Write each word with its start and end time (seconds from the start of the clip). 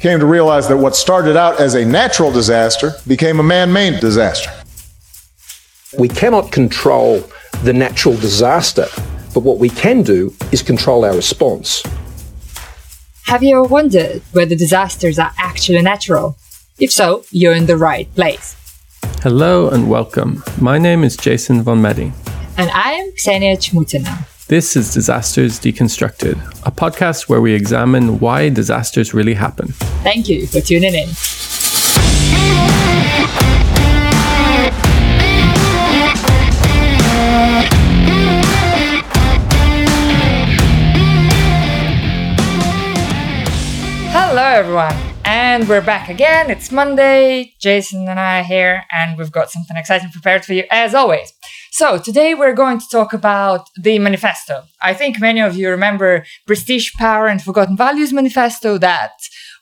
came 0.00 0.18
to 0.20 0.26
realize 0.26 0.68
that 0.68 0.76
what 0.76 0.94
started 0.94 1.36
out 1.36 1.60
as 1.60 1.74
a 1.74 1.84
natural 1.84 2.30
disaster 2.30 2.92
became 3.06 3.40
a 3.40 3.42
man 3.42 3.72
made 3.72 4.00
disaster. 4.00 4.50
We 5.98 6.08
cannot 6.08 6.52
control 6.52 7.24
the 7.62 7.72
natural 7.72 8.16
disaster, 8.16 8.86
but 9.32 9.40
what 9.40 9.58
we 9.58 9.70
can 9.70 10.02
do 10.02 10.34
is 10.52 10.62
control 10.62 11.04
our 11.04 11.14
response. 11.14 11.82
Have 13.24 13.42
you 13.42 13.56
ever 13.56 13.62
wondered 13.62 14.22
whether 14.32 14.54
disasters 14.54 15.18
are 15.18 15.32
actually 15.38 15.82
natural? 15.82 16.36
If 16.78 16.92
so, 16.92 17.24
you're 17.30 17.54
in 17.54 17.66
the 17.66 17.76
right 17.76 18.12
place. 18.14 18.54
Hello 19.22 19.68
and 19.70 19.88
welcome. 19.88 20.44
My 20.60 20.78
name 20.78 21.02
is 21.02 21.16
Jason 21.16 21.62
von 21.62 21.80
Meding. 21.80 22.12
And 22.58 22.70
I 22.70 22.92
am 22.92 23.12
Ksenia 23.12 23.56
Chmutina. 23.56 24.26
This 24.48 24.76
is 24.76 24.94
Disasters 24.94 25.58
Deconstructed, 25.58 26.36
a 26.64 26.70
podcast 26.70 27.28
where 27.28 27.40
we 27.40 27.52
examine 27.52 28.20
why 28.20 28.48
disasters 28.48 29.12
really 29.12 29.34
happen. 29.34 29.72
Thank 30.04 30.28
you 30.28 30.46
for 30.46 30.60
tuning 30.60 30.94
in. 30.94 31.08
Hello, 44.12 44.44
everyone, 44.44 44.94
and 45.24 45.68
we're 45.68 45.80
back 45.80 46.08
again. 46.08 46.52
It's 46.52 46.70
Monday. 46.70 47.54
Jason 47.58 48.06
and 48.06 48.20
I 48.20 48.38
are 48.38 48.44
here, 48.44 48.84
and 48.92 49.18
we've 49.18 49.32
got 49.32 49.50
something 49.50 49.76
exciting 49.76 50.10
prepared 50.10 50.44
for 50.44 50.52
you, 50.52 50.62
as 50.70 50.94
always. 50.94 51.32
So, 51.78 51.98
today 51.98 52.32
we're 52.32 52.54
going 52.54 52.78
to 52.78 52.88
talk 52.90 53.12
about 53.12 53.68
the 53.76 53.98
manifesto. 53.98 54.62
I 54.80 54.94
think 54.94 55.20
many 55.20 55.42
of 55.42 55.58
you 55.58 55.68
remember 55.68 56.24
Prestige, 56.46 56.92
Power, 56.94 57.26
and 57.26 57.42
Forgotten 57.42 57.76
Values 57.76 58.14
manifesto 58.14 58.78
that 58.78 59.10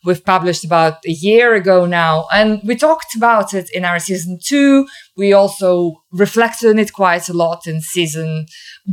we've 0.04 0.24
published 0.24 0.64
about 0.64 1.04
a 1.04 1.10
year 1.10 1.54
ago 1.54 1.86
now. 1.86 2.28
And 2.32 2.60
we 2.62 2.76
talked 2.76 3.16
about 3.16 3.52
it 3.52 3.68
in 3.74 3.84
our 3.84 3.98
season 3.98 4.38
two. 4.40 4.86
We 5.16 5.32
also 5.32 6.04
reflected 6.12 6.70
on 6.70 6.78
it 6.78 6.92
quite 6.92 7.28
a 7.28 7.32
lot 7.32 7.66
in 7.66 7.80
season 7.80 8.46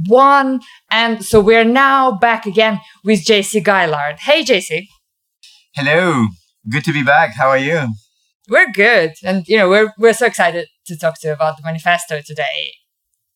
one. 0.08 0.62
And 0.90 1.24
so 1.24 1.40
we're 1.42 1.64
now 1.64 2.14
back 2.14 2.48
again 2.48 2.80
with 3.04 3.24
JC 3.24 3.64
Gaillard. 3.64 4.18
Hey, 4.22 4.44
JC. 4.44 4.88
Hello. 5.76 6.26
Good 6.68 6.86
to 6.86 6.92
be 6.92 7.04
back. 7.04 7.36
How 7.36 7.50
are 7.50 7.60
you? 7.60 7.94
We're 8.50 8.72
good. 8.72 9.12
And, 9.24 9.48
you 9.48 9.58
know, 9.58 9.70
we're, 9.70 9.94
we're 10.00 10.14
so 10.14 10.26
excited 10.26 10.70
to 10.88 10.98
talk 10.98 11.22
to 11.22 11.28
you 11.28 11.34
about 11.36 11.58
the 11.58 11.64
manifesto 11.64 12.22
today. 12.26 12.81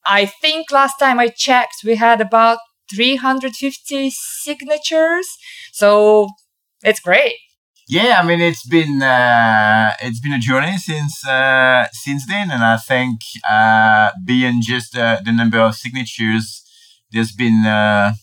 I 0.06 0.25
think 0.25 0.72
last 0.72 0.95
time 1.00 1.20
I 1.20 1.28
checked, 1.28 1.78
we 1.84 1.95
had 1.95 2.22
about 2.22 2.59
350 2.94 4.11
signatures. 4.11 5.28
So 5.72 6.30
it's 6.84 7.00
great. 7.00 7.36
Yeah, 7.88 8.20
I 8.20 8.26
mean 8.26 8.42
it's 8.42 8.66
been 8.67 9.03
uh, 9.03 9.94
it's 10.02 10.20
been 10.20 10.33
a 10.33 10.39
journey 10.39 10.78
since 10.80 11.26
uh, 11.28 11.86
since 11.92 12.26
then, 12.26 12.50
and 12.50 12.64
I 12.64 12.78
think 12.78 13.20
uh, 13.48 14.09
beyond 14.26 14.64
just 14.64 14.98
uh, 14.98 15.22
the 15.23 15.31
number 15.31 15.59
of 15.59 15.76
signatures, 15.76 16.64
there's 17.11 17.31
been 17.31 17.64
uh, 17.64 18.14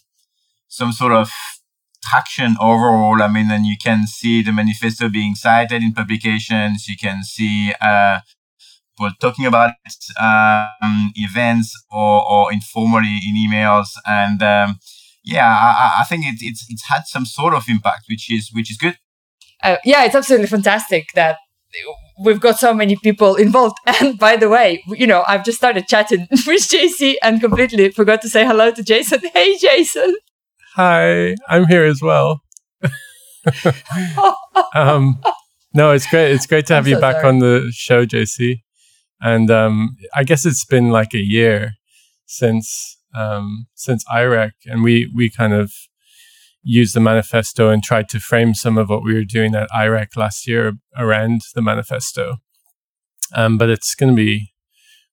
some 0.67 0.91
sort 0.91 1.13
of 1.13 1.31
traction 2.03 2.57
overall. 2.61 3.23
I 3.23 3.29
mean, 3.29 3.53
and 3.53 3.65
you 3.65 3.77
can 3.81 4.09
see 4.09 4.43
the 4.43 4.51
manifesto 4.51 5.09
being 5.09 5.37
cited 5.37 5.81
in 5.81 5.93
publications. 5.93 6.89
You 6.89 6.97
can 6.97 7.23
see 7.23 7.73
uh, 7.81 8.19
people 8.97 9.11
talking 9.21 9.47
about 9.47 9.75
um, 10.21 11.13
events 11.17 11.73
or, 11.91 12.29
or 12.31 12.53
informally 12.53 13.21
in 13.27 13.37
emails, 13.37 13.89
and 14.07 14.43
um, 14.43 14.79
yeah, 15.25 15.47
I, 15.47 16.01
I 16.01 16.05
think 16.05 16.25
it, 16.25 16.37
it's 16.41 16.67
it's 16.69 16.89
had 16.89 17.03
some 17.07 17.25
sort 17.25 17.55
of 17.55 17.65
impact, 17.69 18.05
which 18.09 18.31
is 18.31 18.51
which 18.53 18.71
is 18.71 18.77
good. 18.77 18.97
Uh, 19.63 19.77
yeah, 19.85 20.05
it's 20.05 20.15
absolutely 20.15 20.49
fantastic 20.49 21.09
that 21.15 21.37
we've 22.25 22.41
got 22.41 22.59
so 22.59 22.75
many 22.75 22.97
people 22.97 23.37
involved. 23.37 23.77
And 24.01 24.19
by 24.19 24.37
the 24.37 24.49
way, 24.49 24.83
you 24.89 25.07
know, 25.07 25.25
I've 25.27 25.45
just 25.45 25.59
started 25.59 25.87
chatting 25.87 26.27
with 26.31 26.69
JC 26.69 27.15
and 27.23 27.41
completely 27.41 27.91
forgot 27.91 28.23
to 28.23 28.29
say 28.29 28.45
hello 28.45 28.71
to 28.73 28.83
Jason. 28.83 29.21
Hey, 29.33 29.57
Jason. 29.57 30.17
Hi, 30.75 31.35
I'm 31.49 31.67
here 31.67 31.85
as 31.85 32.01
well. 32.01 32.41
um, 34.75 35.21
no, 35.75 35.91
it's 35.93 36.07
great. 36.07 36.33
It's 36.33 36.47
great 36.47 36.67
to 36.67 36.75
have 36.75 36.85
I'm 36.85 36.91
you 36.91 36.95
so 36.97 37.01
back 37.01 37.17
sorry. 37.17 37.29
on 37.29 37.39
the 37.41 37.71
show, 37.73 38.07
JC. 38.07 38.63
And 39.23 39.51
um, 39.51 39.97
I 40.15 40.25
guess 40.25 40.45
it's 40.45 40.65
been 40.65 40.91
like 40.91 41.15
a 41.15 41.25
year 41.25 41.75
since 42.27 42.99
um, 43.15 43.67
since 43.75 44.05
IREC, 44.13 44.53
and 44.67 44.83
we 44.83 45.11
we 45.15 45.31
kind 45.31 45.53
of 45.53 45.73
used 46.63 46.95
the 46.95 47.01
manifesto 47.01 47.71
and 47.71 47.83
tried 47.83 48.09
to 48.09 48.21
frame 48.21 48.55
some 48.55 48.79
of 48.79 48.89
what 48.89 49.05
we 49.05 49.15
were 49.15 49.25
doing 49.25 49.55
at 49.55 49.69
IREC 49.71 50.17
last 50.17 50.47
year 50.47 50.75
around 50.97 51.43
the 51.55 51.63
manifesto. 51.63 52.37
Um, 53.35 53.59
but 53.59 53.69
it's 53.69 53.95
going 53.95 54.13
to 54.13 54.17
be 54.17 54.53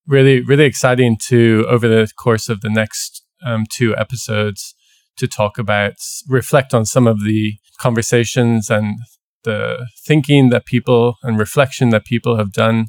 really 0.08 0.42
really 0.42 0.66
exciting 0.66 1.18
to 1.28 1.66
over 1.69 1.88
the 1.88 2.09
course 2.18 2.50
of 2.50 2.62
the 2.62 2.69
next 2.69 3.24
um, 3.46 3.66
two 3.69 3.96
episodes 3.96 4.74
to 5.18 5.28
talk 5.28 5.58
about 5.58 5.94
reflect 6.28 6.74
on 6.74 6.86
some 6.86 7.06
of 7.06 7.24
the 7.24 7.58
conversations 7.78 8.69
and 8.69 9.00
the 9.44 9.88
thinking 10.06 10.50
that 10.50 10.66
people 10.66 11.16
and 11.24 11.38
reflection 11.38 11.90
that 11.90 12.06
people 12.06 12.38
have 12.38 12.52
done 12.52 12.88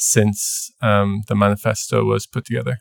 since 0.00 0.72
um, 0.80 1.22
the 1.28 1.34
manifesto 1.34 2.04
was 2.04 2.26
put 2.26 2.46
together. 2.46 2.78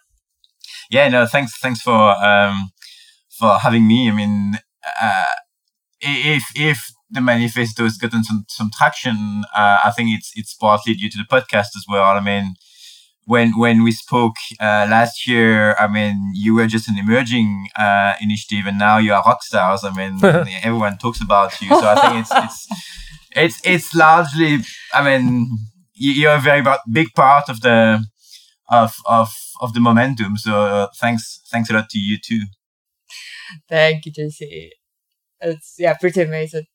Yeah, 0.90 1.10
no, 1.10 1.26
thanks, 1.26 1.58
thanks 1.60 1.82
for 1.82 2.16
um, 2.26 2.72
for 3.38 3.60
having 3.60 3.88
me. 3.88 4.10
I 4.10 4.14
mean, 4.14 4.60
uh, 5.02 5.24
if 6.02 6.44
if 6.56 6.92
the 7.12 7.22
manifesto 7.22 7.84
has 7.84 7.98
gotten 7.98 8.24
some 8.24 8.46
some 8.48 8.72
traction, 8.76 9.44
uh, 9.56 9.80
I 9.86 9.92
think 9.96 10.10
it's 10.18 10.32
it's 10.36 10.54
partly 10.54 10.94
due 10.94 11.10
to 11.10 11.18
the 11.18 11.26
podcast 11.26 11.76
as 11.76 11.86
well. 11.88 12.04
I 12.04 12.22
mean, 12.22 12.56
when 13.26 13.58
when 13.58 13.84
we 13.84 13.92
spoke 13.92 14.36
uh, 14.60 14.88
last 14.90 15.28
year, 15.28 15.76
I 15.76 15.88
mean, 15.88 16.32
you 16.34 16.56
were 16.56 16.68
just 16.68 16.88
an 16.88 16.98
emerging 16.98 17.68
uh, 17.78 18.14
initiative, 18.22 18.66
and 18.66 18.80
now 18.80 18.98
you 18.98 19.14
are 19.14 19.24
rock 19.24 19.44
stars. 19.44 19.84
I 19.84 19.92
mean, 19.94 20.24
everyone 20.64 20.98
talks 20.98 21.22
about 21.22 21.60
you, 21.62 21.68
so 21.70 21.86
I 21.86 21.96
think 21.96 22.22
it's 22.22 22.32
it's 22.34 22.68
it's 23.36 23.62
it's 23.64 23.96
largely. 23.96 24.60
I 24.94 25.04
mean, 25.04 25.50
you're 26.00 26.36
a 26.36 26.40
very 26.40 26.64
big 26.92 27.08
part 27.16 27.50
of 27.50 27.62
the 27.62 28.06
of 28.70 28.96
of 29.06 29.34
of 29.62 29.74
the 29.74 29.80
momentum. 29.80 30.38
So 30.38 30.54
uh, 30.62 30.88
thanks 31.00 31.42
thanks 31.52 31.70
a 31.70 31.74
lot 31.74 31.90
to 31.90 32.00
you 32.00 32.18
too. 32.18 32.42
Thank 33.68 34.06
you, 34.06 34.12
JC. 34.12 34.70
It's 35.42 35.76
yeah, 35.80 35.94
pretty 35.96 36.22
amazing. 36.22 36.66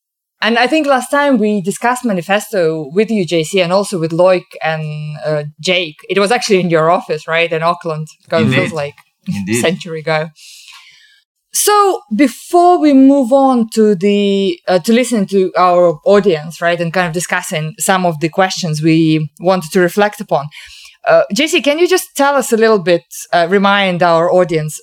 And 0.43 0.59
I 0.59 0.67
think 0.67 0.87
last 0.87 1.11
time 1.11 1.39
we 1.39 1.63
discussed 1.63 2.05
manifesto 2.05 2.91
with 2.93 3.11
you, 3.11 3.25
JC, 3.27 3.63
and 3.63 3.73
also 3.73 3.99
with 3.99 4.11
Loic 4.11 4.45
and 4.63 5.17
uh, 5.25 5.45
Jake. 5.61 5.97
It 6.11 6.19
was 6.19 6.31
actually 6.31 6.61
in 6.61 6.69
your 6.69 6.91
office, 6.91 7.27
right, 7.27 7.51
in 7.51 7.63
Auckland. 7.63 8.09
It 8.31 8.51
feels 8.51 8.73
like 8.73 8.95
a 9.29 9.37
Indeed. 9.37 9.61
century 9.63 10.01
ago. 10.01 10.29
So 11.55 12.01
before 12.15 12.81
we 12.81 12.93
move 12.93 13.33
on 13.33 13.71
to 13.71 13.95
the 13.95 14.59
uh, 14.67 14.81
to 14.81 14.93
listen 14.93 15.25
to 15.27 15.53
our 15.57 16.01
audience, 16.05 16.61
right, 16.61 16.81
and 16.81 16.93
kind 16.93 17.07
of 17.07 17.13
discussing 17.13 17.75
some 17.79 18.05
of 18.05 18.19
the 18.19 18.29
questions 18.29 18.83
we 18.83 19.31
wanted 19.39 19.71
to 19.71 19.81
reflect 19.81 20.21
upon, 20.21 20.49
uh, 21.07 21.23
JC, 21.33 21.63
can 21.63 21.79
you 21.79 21.87
just 21.87 22.17
tell 22.17 22.35
us 22.35 22.53
a 22.53 22.57
little 22.57 22.81
bit, 22.81 23.05
uh, 23.33 23.47
remind 23.49 24.03
our 24.03 24.33
audience, 24.33 24.81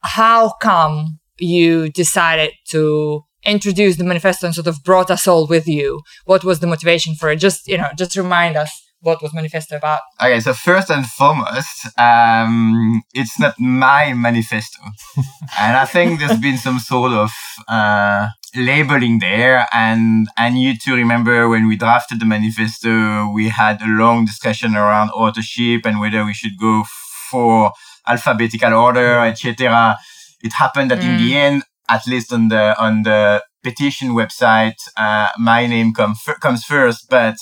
how 0.00 0.54
come 0.60 1.20
you 1.38 1.90
decided 1.90 2.50
to 2.70 3.22
introduce 3.44 3.96
the 3.96 4.04
manifesto 4.04 4.46
and 4.46 4.54
sort 4.54 4.66
of 4.66 4.82
brought 4.82 5.12
us 5.12 5.28
all 5.28 5.46
with 5.46 5.68
you? 5.68 6.00
What 6.24 6.42
was 6.42 6.58
the 6.58 6.66
motivation 6.66 7.14
for 7.14 7.30
it? 7.30 7.36
Just 7.36 7.68
you 7.68 7.78
know, 7.78 7.90
just 7.96 8.16
remind 8.16 8.56
us 8.56 8.72
what 9.00 9.22
was 9.22 9.32
manifesto 9.34 9.76
about. 9.76 10.00
Okay, 10.20 10.40
so 10.40 10.52
first 10.52 10.90
and 10.90 11.06
foremost, 11.06 11.86
um, 11.98 13.02
it's 13.14 13.38
not 13.38 13.54
my 13.58 14.12
manifesto, 14.12 14.82
and 15.60 15.76
I 15.76 15.84
think 15.84 16.20
there's 16.20 16.40
been 16.40 16.58
some 16.58 16.78
sort 16.78 17.12
of 17.12 17.30
uh, 17.68 18.28
labeling 18.54 19.18
there. 19.18 19.66
And 19.72 20.28
and 20.36 20.58
you 20.58 20.76
to 20.78 20.94
remember 20.94 21.48
when 21.48 21.68
we 21.68 21.76
drafted 21.76 22.20
the 22.20 22.26
manifesto, 22.26 23.30
we 23.32 23.48
had 23.48 23.80
a 23.82 23.86
long 23.88 24.24
discussion 24.24 24.74
around 24.74 25.10
authorship 25.10 25.86
and 25.86 26.00
whether 26.00 26.24
we 26.24 26.34
should 26.34 26.58
go 26.58 26.84
for 27.30 27.72
alphabetical 28.06 28.72
order, 28.74 29.20
etc. 29.20 29.96
It 30.42 30.52
happened 30.52 30.90
that 30.90 31.02
in 31.02 31.16
the 31.16 31.36
end, 31.36 31.64
at 31.88 32.06
least 32.06 32.32
on 32.32 32.48
the 32.48 32.74
on 32.80 33.02
the 33.02 33.42
petition 33.62 34.10
website, 34.10 34.78
uh, 34.96 35.28
my 35.38 35.66
name 35.66 35.92
come 35.92 36.14
fir- 36.14 36.38
comes 36.40 36.64
first, 36.64 37.08
but 37.10 37.36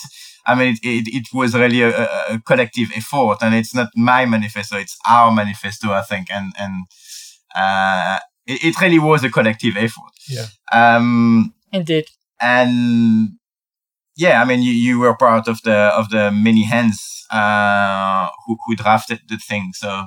I 0.47 0.55
mean, 0.55 0.75
it, 0.75 0.81
it, 0.83 1.15
it 1.15 1.27
was 1.33 1.55
really 1.55 1.83
a, 1.83 1.91
a- 1.91 2.35
a 2.35 2.39
collective 2.41 2.89
effort, 2.97 3.39
and 3.43 3.55
it's 3.55 3.75
not 3.75 3.89
my 3.97 4.27
manifesto; 4.27 4.77
it's 4.79 4.97
our 5.09 5.31
manifesto, 5.33 5.93
I 5.93 6.03
think, 6.03 6.29
and 6.31 6.53
and 6.59 6.85
uh, 7.57 8.19
it, 8.47 8.65
it 8.65 8.81
really 8.81 8.99
was 8.99 9.25
a 9.25 9.31
collective 9.31 9.77
effort. 9.77 10.13
Yeah. 10.29 10.47
Um, 10.73 11.55
Indeed. 11.73 12.07
and 12.41 13.31
yeah, 14.17 14.41
I 14.41 14.45
mean, 14.45 14.63
you, 14.63 14.73
you 14.73 14.99
were 15.01 15.17
part 15.17 15.49
of 15.49 15.61
the 15.63 15.75
of 15.99 16.11
the 16.11 16.31
many 16.31 16.65
hands 16.65 17.27
uh, 17.31 18.29
who 18.47 18.57
who 18.67 18.77
drafted 18.77 19.21
the 19.29 19.39
thing. 19.39 19.71
So, 19.75 20.07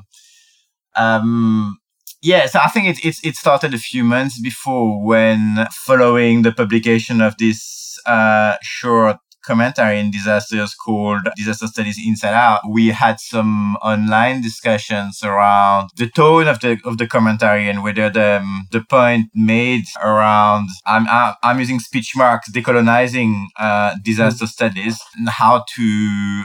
um, 0.96 1.78
yeah, 2.22 2.48
so 2.48 2.60
I 2.60 2.68
think 2.68 2.88
it, 2.88 3.06
it, 3.06 3.16
it 3.24 3.36
started 3.36 3.74
a 3.74 3.78
few 3.78 4.04
months 4.04 4.40
before 4.40 5.04
when 5.06 5.68
following 5.72 6.42
the 6.42 6.52
publication 6.52 7.22
of 7.22 7.38
this 7.38 7.98
uh, 8.06 8.56
short 8.62 9.18
commentary 9.48 10.00
in 10.00 10.12
disasters 10.12 10.76
called 10.76 11.24
Disaster 11.36 11.68
Studies 11.68 11.98
Inside 12.06 12.34
Out, 12.34 12.62
we 12.70 12.88
had 12.90 13.20
some 13.20 13.78
online 13.78 14.42
discussions 14.42 15.24
around 15.24 15.90
the 15.96 16.10
tone 16.10 16.48
of 16.48 16.60
the 16.60 16.78
of 16.84 16.98
the 16.98 17.08
commentary 17.08 17.70
and 17.70 17.82
whether 17.84 18.10
the 18.10 18.30
um, 18.38 18.68
the 18.72 18.82
point 18.82 19.26
made 19.34 19.86
around 20.04 20.68
I'm 20.86 21.06
I'm 21.44 21.60
using 21.60 21.80
speech 21.80 22.12
marks 22.16 22.52
decolonizing 22.52 23.46
uh, 23.58 23.96
disaster 24.04 24.46
mm. 24.46 24.56
studies 24.58 25.00
and 25.16 25.30
how 25.30 25.64
to 25.76 25.88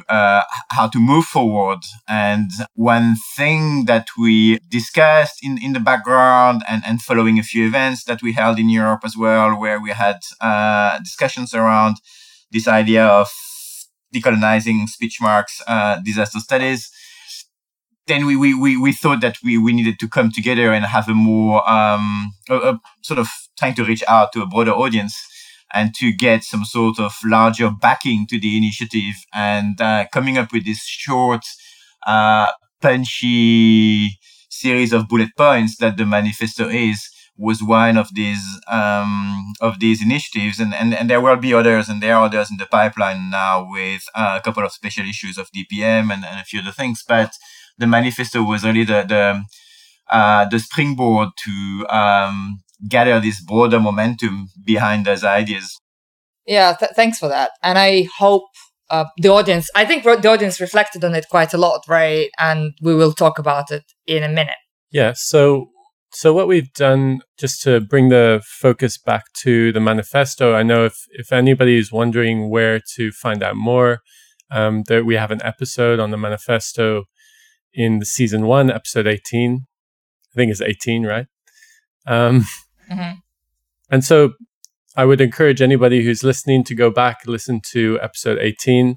uh, 0.08 0.42
how 0.70 0.86
to 0.88 0.98
move 0.98 1.24
forward. 1.24 1.80
And 2.08 2.50
one 2.74 3.16
thing 3.36 3.86
that 3.86 4.06
we 4.16 4.58
discussed 4.68 5.36
in 5.42 5.58
in 5.66 5.72
the 5.72 5.84
background 5.90 6.62
and 6.68 6.82
and 6.86 7.02
following 7.02 7.38
a 7.38 7.48
few 7.52 7.66
events 7.66 8.04
that 8.04 8.22
we 8.22 8.32
held 8.32 8.58
in 8.58 8.68
Europe 8.68 9.02
as 9.04 9.16
well, 9.16 9.58
where 9.58 9.80
we 9.80 9.90
had 9.90 10.18
uh, 10.40 10.98
discussions 11.00 11.54
around 11.54 11.96
this 12.52 12.68
idea 12.68 13.04
of 13.06 13.28
decolonizing 14.14 14.88
speech 14.88 15.18
marks 15.20 15.62
uh, 15.66 15.98
disaster 16.04 16.38
studies 16.38 16.90
then 18.06 18.26
we, 18.26 18.36
we, 18.36 18.54
we, 18.54 18.76
we 18.76 18.92
thought 18.92 19.20
that 19.20 19.36
we, 19.44 19.56
we 19.56 19.72
needed 19.72 19.98
to 20.00 20.08
come 20.08 20.30
together 20.30 20.72
and 20.72 20.84
have 20.84 21.08
a 21.08 21.14
more 21.14 21.68
um, 21.70 22.32
a, 22.50 22.56
a 22.56 22.80
sort 23.02 23.18
of 23.18 23.28
trying 23.58 23.74
to 23.74 23.84
reach 23.84 24.02
out 24.08 24.32
to 24.32 24.42
a 24.42 24.46
broader 24.46 24.72
audience 24.72 25.16
and 25.72 25.94
to 25.94 26.12
get 26.12 26.42
some 26.44 26.64
sort 26.64 26.98
of 26.98 27.14
larger 27.24 27.70
backing 27.70 28.26
to 28.26 28.38
the 28.38 28.56
initiative. 28.56 29.14
And 29.32 29.80
uh, 29.80 30.06
coming 30.12 30.36
up 30.36 30.52
with 30.52 30.66
this 30.66 30.84
short 30.84 31.44
uh, 32.06 32.50
punchy 32.80 34.18
series 34.50 34.92
of 34.92 35.08
bullet 35.08 35.30
points 35.36 35.76
that 35.76 35.96
the 35.96 36.04
manifesto 36.04 36.68
is 36.68 37.08
was 37.36 37.62
one 37.62 37.96
of 37.96 38.14
these 38.14 38.42
um, 38.70 39.52
of 39.60 39.80
these 39.80 40.02
initiatives, 40.02 40.60
and, 40.60 40.74
and 40.74 40.94
and 40.94 41.08
there 41.08 41.20
will 41.20 41.36
be 41.36 41.54
others, 41.54 41.88
and 41.88 42.02
there 42.02 42.16
are 42.16 42.26
others 42.26 42.50
in 42.50 42.58
the 42.58 42.66
pipeline 42.66 43.30
now 43.30 43.66
with 43.68 44.02
uh, 44.14 44.38
a 44.38 44.42
couple 44.42 44.64
of 44.64 44.72
special 44.72 45.04
issues 45.08 45.38
of 45.38 45.50
DPM 45.50 46.12
and, 46.12 46.24
and 46.24 46.40
a 46.40 46.44
few 46.44 46.60
other 46.60 46.72
things. 46.72 47.02
But 47.06 47.32
the 47.78 47.86
manifesto 47.86 48.42
was 48.42 48.64
really 48.64 48.84
the 48.84 49.02
the 49.02 49.44
uh, 50.10 50.44
the 50.46 50.58
springboard 50.58 51.30
to 51.44 51.86
um, 51.88 52.60
gather 52.88 53.18
this 53.20 53.42
broader 53.42 53.80
momentum 53.80 54.48
behind 54.64 55.06
those 55.06 55.24
ideas. 55.24 55.78
Yeah, 56.46 56.74
th- 56.74 56.92
thanks 56.94 57.18
for 57.18 57.28
that, 57.28 57.52
and 57.62 57.78
I 57.78 58.08
hope 58.18 58.44
uh, 58.90 59.06
the 59.16 59.30
audience. 59.30 59.70
I 59.74 59.86
think 59.86 60.04
the 60.04 60.28
audience 60.28 60.60
reflected 60.60 61.02
on 61.04 61.14
it 61.14 61.26
quite 61.30 61.54
a 61.54 61.58
lot, 61.58 61.84
right? 61.88 62.30
And 62.38 62.74
we 62.82 62.94
will 62.94 63.12
talk 63.12 63.38
about 63.38 63.70
it 63.70 63.84
in 64.06 64.22
a 64.22 64.28
minute. 64.28 64.60
Yeah. 64.90 65.14
So 65.16 65.71
so 66.14 66.34
what 66.34 66.46
we've 66.46 66.72
done, 66.74 67.22
just 67.38 67.62
to 67.62 67.80
bring 67.80 68.10
the 68.10 68.42
focus 68.44 68.98
back 68.98 69.32
to 69.42 69.72
the 69.72 69.80
manifesto, 69.80 70.54
I 70.54 70.62
know 70.62 70.84
if 70.84 71.06
if 71.10 71.32
anybody 71.32 71.78
is 71.78 71.90
wondering 71.90 72.50
where 72.50 72.80
to 72.96 73.10
find 73.12 73.42
out 73.42 73.56
more, 73.56 74.00
um, 74.50 74.82
there 74.88 75.04
we 75.04 75.14
have 75.14 75.30
an 75.30 75.42
episode 75.42 75.98
on 75.98 76.10
the 76.10 76.18
manifesto 76.18 77.04
in 77.72 77.98
the 77.98 78.04
season 78.04 78.46
one, 78.46 78.70
episode 78.70 79.06
eighteen. 79.06 79.66
I 80.32 80.34
think 80.36 80.50
it's 80.50 80.60
eighteen, 80.60 81.06
right? 81.06 81.26
Um, 82.06 82.46
mm-hmm. 82.90 83.18
And 83.90 84.04
so 84.04 84.34
I 84.94 85.06
would 85.06 85.20
encourage 85.20 85.62
anybody 85.62 86.04
who's 86.04 86.22
listening 86.22 86.62
to 86.64 86.74
go 86.74 86.90
back 86.90 87.26
listen 87.26 87.60
to 87.72 87.98
episode 88.02 88.38
eighteen. 88.38 88.96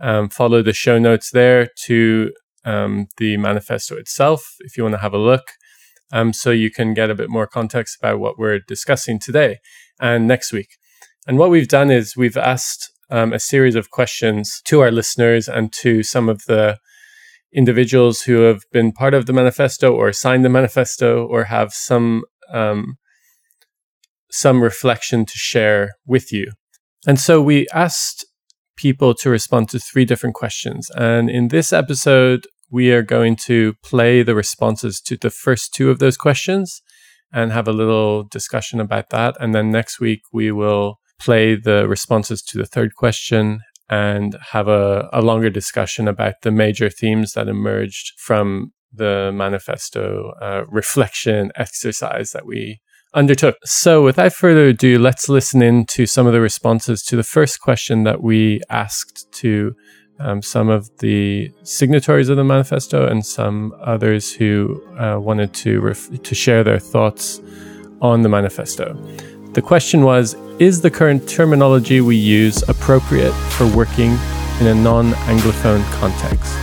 Um, 0.00 0.28
follow 0.28 0.62
the 0.62 0.72
show 0.74 0.98
notes 0.98 1.30
there 1.30 1.68
to 1.84 2.32
um, 2.64 3.06
the 3.16 3.36
manifesto 3.38 3.96
itself 3.96 4.56
if 4.60 4.76
you 4.76 4.82
want 4.82 4.94
to 4.96 5.00
have 5.00 5.14
a 5.14 5.18
look 5.18 5.44
um, 6.12 6.32
so 6.32 6.50
you 6.50 6.70
can 6.70 6.94
get 6.94 7.10
a 7.10 7.14
bit 7.14 7.30
more 7.30 7.46
context 7.46 7.96
about 7.98 8.20
what 8.20 8.38
we're 8.38 8.60
discussing 8.60 9.18
today 9.18 9.58
and 10.00 10.28
next 10.28 10.52
week. 10.52 10.76
And 11.26 11.38
what 11.38 11.50
we've 11.50 11.68
done 11.68 11.90
is 11.90 12.16
we've 12.16 12.36
asked 12.36 12.90
um, 13.10 13.32
a 13.32 13.38
series 13.38 13.74
of 13.74 13.90
questions 13.90 14.60
to 14.66 14.80
our 14.80 14.90
listeners 14.90 15.48
and 15.48 15.72
to 15.74 16.02
some 16.02 16.28
of 16.28 16.44
the 16.46 16.78
individuals 17.52 18.22
who 18.22 18.42
have 18.42 18.62
been 18.72 18.92
part 18.92 19.14
of 19.14 19.26
the 19.26 19.32
manifesto 19.32 19.92
or 19.92 20.12
signed 20.12 20.44
the 20.44 20.48
manifesto 20.48 21.26
or 21.26 21.44
have 21.44 21.72
some 21.72 22.22
um, 22.52 22.96
some 24.30 24.62
reflection 24.62 25.26
to 25.26 25.34
share 25.34 25.90
with 26.06 26.32
you. 26.32 26.50
And 27.06 27.20
so 27.20 27.42
we 27.42 27.66
asked 27.74 28.24
people 28.76 29.14
to 29.14 29.28
respond 29.28 29.68
to 29.68 29.78
three 29.78 30.06
different 30.06 30.34
questions. 30.34 30.90
And 30.96 31.28
in 31.28 31.48
this 31.48 31.72
episode, 31.72 32.46
we 32.72 32.90
are 32.90 33.02
going 33.02 33.36
to 33.36 33.74
play 33.84 34.22
the 34.22 34.34
responses 34.34 35.00
to 35.02 35.16
the 35.16 35.30
first 35.30 35.74
two 35.74 35.90
of 35.90 35.98
those 35.98 36.16
questions 36.16 36.80
and 37.32 37.52
have 37.52 37.68
a 37.68 37.72
little 37.72 38.24
discussion 38.24 38.80
about 38.80 39.10
that. 39.10 39.36
And 39.38 39.54
then 39.54 39.70
next 39.70 40.00
week, 40.00 40.22
we 40.32 40.50
will 40.50 40.98
play 41.20 41.54
the 41.54 41.86
responses 41.86 42.42
to 42.42 42.58
the 42.58 42.66
third 42.66 42.94
question 42.94 43.60
and 43.90 44.36
have 44.52 44.68
a, 44.68 45.08
a 45.12 45.20
longer 45.20 45.50
discussion 45.50 46.08
about 46.08 46.36
the 46.42 46.50
major 46.50 46.88
themes 46.88 47.32
that 47.32 47.46
emerged 47.46 48.12
from 48.16 48.72
the 48.90 49.30
manifesto 49.32 50.32
uh, 50.40 50.62
reflection 50.68 51.52
exercise 51.56 52.30
that 52.30 52.46
we 52.46 52.80
undertook. 53.14 53.56
So, 53.64 54.02
without 54.02 54.32
further 54.32 54.68
ado, 54.68 54.98
let's 54.98 55.28
listen 55.28 55.62
in 55.62 55.84
to 55.86 56.06
some 56.06 56.26
of 56.26 56.32
the 56.32 56.40
responses 56.40 57.02
to 57.04 57.16
the 57.16 57.22
first 57.22 57.60
question 57.60 58.04
that 58.04 58.22
we 58.22 58.60
asked 58.70 59.30
to 59.40 59.74
um, 60.22 60.42
some 60.42 60.68
of 60.68 60.90
the 60.98 61.52
signatories 61.62 62.28
of 62.28 62.36
the 62.36 62.44
manifesto 62.44 63.06
and 63.06 63.24
some 63.24 63.74
others 63.80 64.32
who 64.32 64.82
uh, 64.98 65.18
wanted 65.18 65.52
to 65.54 65.80
ref- 65.80 66.22
to 66.22 66.34
share 66.34 66.62
their 66.64 66.78
thoughts 66.78 67.40
on 68.00 68.22
the 68.22 68.28
manifesto. 68.28 68.94
The 69.52 69.62
question 69.62 70.02
was: 70.02 70.34
Is 70.58 70.80
the 70.80 70.90
current 70.90 71.28
terminology 71.28 72.00
we 72.00 72.16
use 72.16 72.62
appropriate 72.68 73.32
for 73.50 73.66
working 73.76 74.12
in 74.60 74.66
a 74.68 74.74
non-anglophone 74.74 75.84
context? 76.00 76.54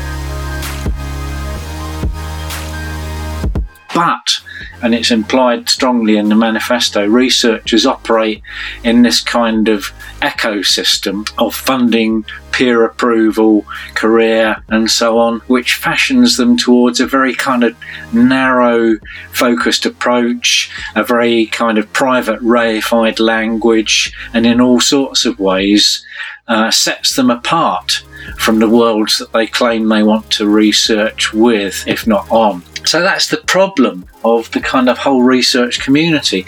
But 3.94 4.49
and 4.82 4.96
it's 4.96 5.12
implied 5.12 5.70
strongly 5.70 6.18
in 6.18 6.30
the 6.30 6.36
manifesto, 6.36 7.06
researchers 7.06 7.86
operate 7.86 8.42
in 8.84 9.02
this 9.02 9.22
kind 9.22 9.68
of 9.68 9.92
ecosystem 10.22 11.30
of 11.38 11.56
funding, 11.56 12.26
peer 12.52 12.86
approval, 12.86 13.66
career, 13.96 14.62
and 14.70 14.90
so 14.90 15.18
on, 15.18 15.40
which 15.48 15.76
fashions 15.76 16.38
them 16.38 16.58
towards 16.58 17.00
a 17.00 17.08
very 17.08 17.34
kind 17.34 17.64
of 17.64 17.76
narrow, 18.14 18.98
focused 19.32 19.86
approach, 19.86 20.70
a 20.96 21.04
very 21.04 21.46
kind 21.48 21.78
of 21.78 21.92
private, 21.94 22.40
reified 22.42 23.20
language, 23.20 24.14
and 24.34 24.46
in 24.46 24.60
all 24.60 24.80
sorts 24.80 25.26
of 25.26 25.40
ways 25.40 26.06
uh, 26.48 26.72
sets 26.72 27.16
them 27.16 27.30
apart 27.30 28.04
from 28.38 28.60
the 28.60 28.70
worlds 28.70 29.20
that 29.20 29.32
they 29.32 29.48
claim 29.48 29.88
they 29.88 30.04
want 30.04 30.30
to 30.32 30.48
research 30.48 31.34
with, 31.34 31.88
if 31.88 32.06
not 32.06 32.30
on. 32.30 32.64
So 32.90 33.04
that's 33.04 33.28
the 33.28 33.38
problem 33.38 34.08
of 34.26 34.50
the 34.50 34.60
kind 34.60 34.90
of 34.90 34.98
whole 34.98 35.22
research 35.22 35.80
community. 35.80 36.48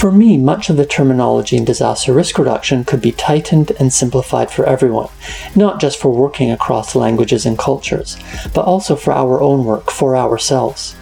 For 0.00 0.10
me, 0.10 0.38
much 0.38 0.70
of 0.70 0.78
the 0.78 0.86
terminology 0.86 1.58
in 1.58 1.66
disaster 1.66 2.14
risk 2.14 2.38
reduction 2.38 2.84
could 2.84 3.02
be 3.02 3.12
tightened 3.12 3.72
and 3.72 3.92
simplified 3.92 4.50
for 4.50 4.64
everyone, 4.64 5.10
not 5.54 5.78
just 5.78 6.00
for 6.00 6.10
working 6.10 6.50
across 6.50 6.94
languages 6.94 7.44
and 7.44 7.58
cultures, 7.58 8.16
but 8.54 8.64
also 8.64 8.96
for 8.96 9.12
our 9.12 9.42
own 9.42 9.66
work, 9.66 9.90
for 9.90 10.16
ourselves. 10.16 10.96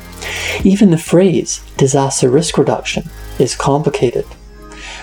Even 0.64 0.90
the 0.90 0.98
phrase 0.98 1.62
disaster 1.76 2.28
risk 2.28 2.58
reduction 2.58 3.08
is 3.38 3.54
complicated. 3.54 4.26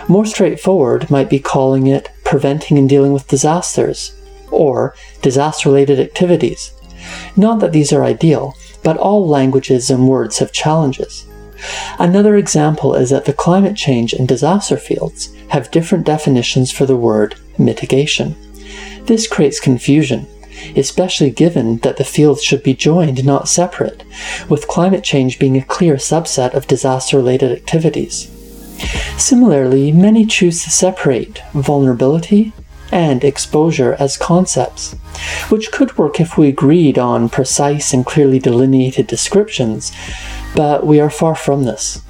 More 0.10 0.26
straightforward 0.26 1.10
might 1.10 1.30
be 1.30 1.40
calling 1.40 1.88
it 1.88 2.12
preventing 2.26 2.78
and 2.78 2.90
dealing 2.90 3.14
with 3.14 3.30
disasters, 3.30 4.12
or 4.52 4.96
disaster 5.22 5.70
related 5.70 6.00
activities. 6.00 6.74
Not 7.36 7.60
that 7.60 7.72
these 7.72 7.94
are 7.94 8.04
ideal, 8.04 8.56
but 8.84 8.98
all 8.98 9.28
languages 9.28 9.90
and 9.90 10.08
words 10.08 10.40
have 10.40 10.52
challenges. 10.52 11.26
Another 12.00 12.36
example 12.36 12.96
is 12.96 13.10
that 13.10 13.26
the 13.26 13.34
climate 13.34 13.76
change 13.76 14.14
and 14.14 14.28
disaster 14.28 14.78
fields 14.78 15.34
have 15.50 15.72
different 15.72 16.06
definitions 16.06 16.72
for 16.72 16.86
the 16.86 16.96
word 16.96 17.36
mitigation. 17.58 18.36
This 19.06 19.28
creates 19.28 19.60
confusion, 19.60 20.28
especially 20.76 21.32
given 21.32 21.78
that 21.78 21.98
the 21.98 22.04
fields 22.04 22.44
should 22.44 22.64
be 22.64 22.74
joined, 22.74 23.26
not 23.26 23.48
separate, 23.48 24.04
with 24.50 24.68
climate 24.68 25.04
change 25.04 25.40
being 25.40 25.58
a 25.58 25.64
clear 25.64 25.96
subset 25.96 26.54
of 26.54 26.68
disaster 26.68 27.18
related 27.18 27.52
activities. 27.52 28.32
Similarly, 29.18 29.92
many 29.92 30.26
choose 30.26 30.64
to 30.64 30.70
separate 30.70 31.42
vulnerability 31.54 32.54
and 32.92 33.24
exposure 33.24 33.96
as 34.00 34.18
concepts, 34.18 34.94
which 35.50 35.72
could 35.72 35.98
work 35.98 36.20
if 36.20 36.38
we 36.38 36.48
agreed 36.48 36.98
on 36.98 37.30
precise 37.30 37.94
and 37.94 38.06
clearly 38.06 38.40
delineated 38.40 39.08
descriptions, 39.08 39.92
but 40.56 40.86
we 40.86 41.00
are 41.00 41.10
far 41.10 41.36
from 41.36 41.64
this. 41.64 42.02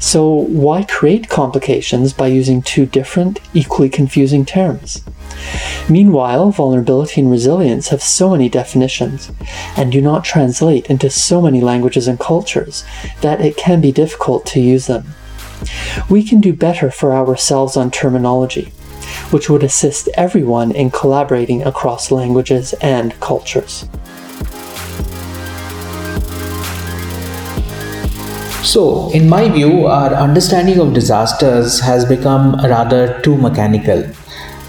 So, 0.00 0.28
why 0.28 0.82
create 0.82 1.28
complications 1.28 2.12
by 2.12 2.26
using 2.26 2.60
two 2.60 2.86
different, 2.86 3.40
equally 3.54 3.88
confusing 3.88 4.44
terms? 4.44 5.02
Meanwhile, 5.88 6.50
vulnerability 6.50 7.20
and 7.20 7.30
resilience 7.30 7.88
have 7.88 8.02
so 8.02 8.30
many 8.30 8.48
definitions 8.48 9.30
and 9.76 9.92
do 9.92 10.00
not 10.00 10.24
translate 10.24 10.86
into 10.86 11.08
so 11.08 11.40
many 11.40 11.60
languages 11.60 12.08
and 12.08 12.18
cultures 12.18 12.84
that 13.20 13.40
it 13.40 13.56
can 13.56 13.80
be 13.80 13.92
difficult 13.92 14.44
to 14.46 14.60
use 14.60 14.86
them. 14.86 15.14
We 16.10 16.22
can 16.22 16.40
do 16.40 16.52
better 16.52 16.90
for 16.90 17.12
ourselves 17.12 17.76
on 17.76 17.90
terminology, 17.90 18.72
which 19.30 19.48
would 19.50 19.62
assist 19.62 20.08
everyone 20.14 20.72
in 20.72 20.90
collaborating 20.90 21.62
across 21.62 22.10
languages 22.10 22.72
and 22.80 23.18
cultures. 23.20 23.88
So, 28.62 29.10
in 29.12 29.28
my 29.28 29.48
view, 29.48 29.86
our 29.86 30.12
understanding 30.14 30.80
of 30.80 30.92
disasters 30.92 31.78
has 31.80 32.04
become 32.04 32.56
rather 32.56 33.20
too 33.22 33.36
mechanical. 33.36 34.04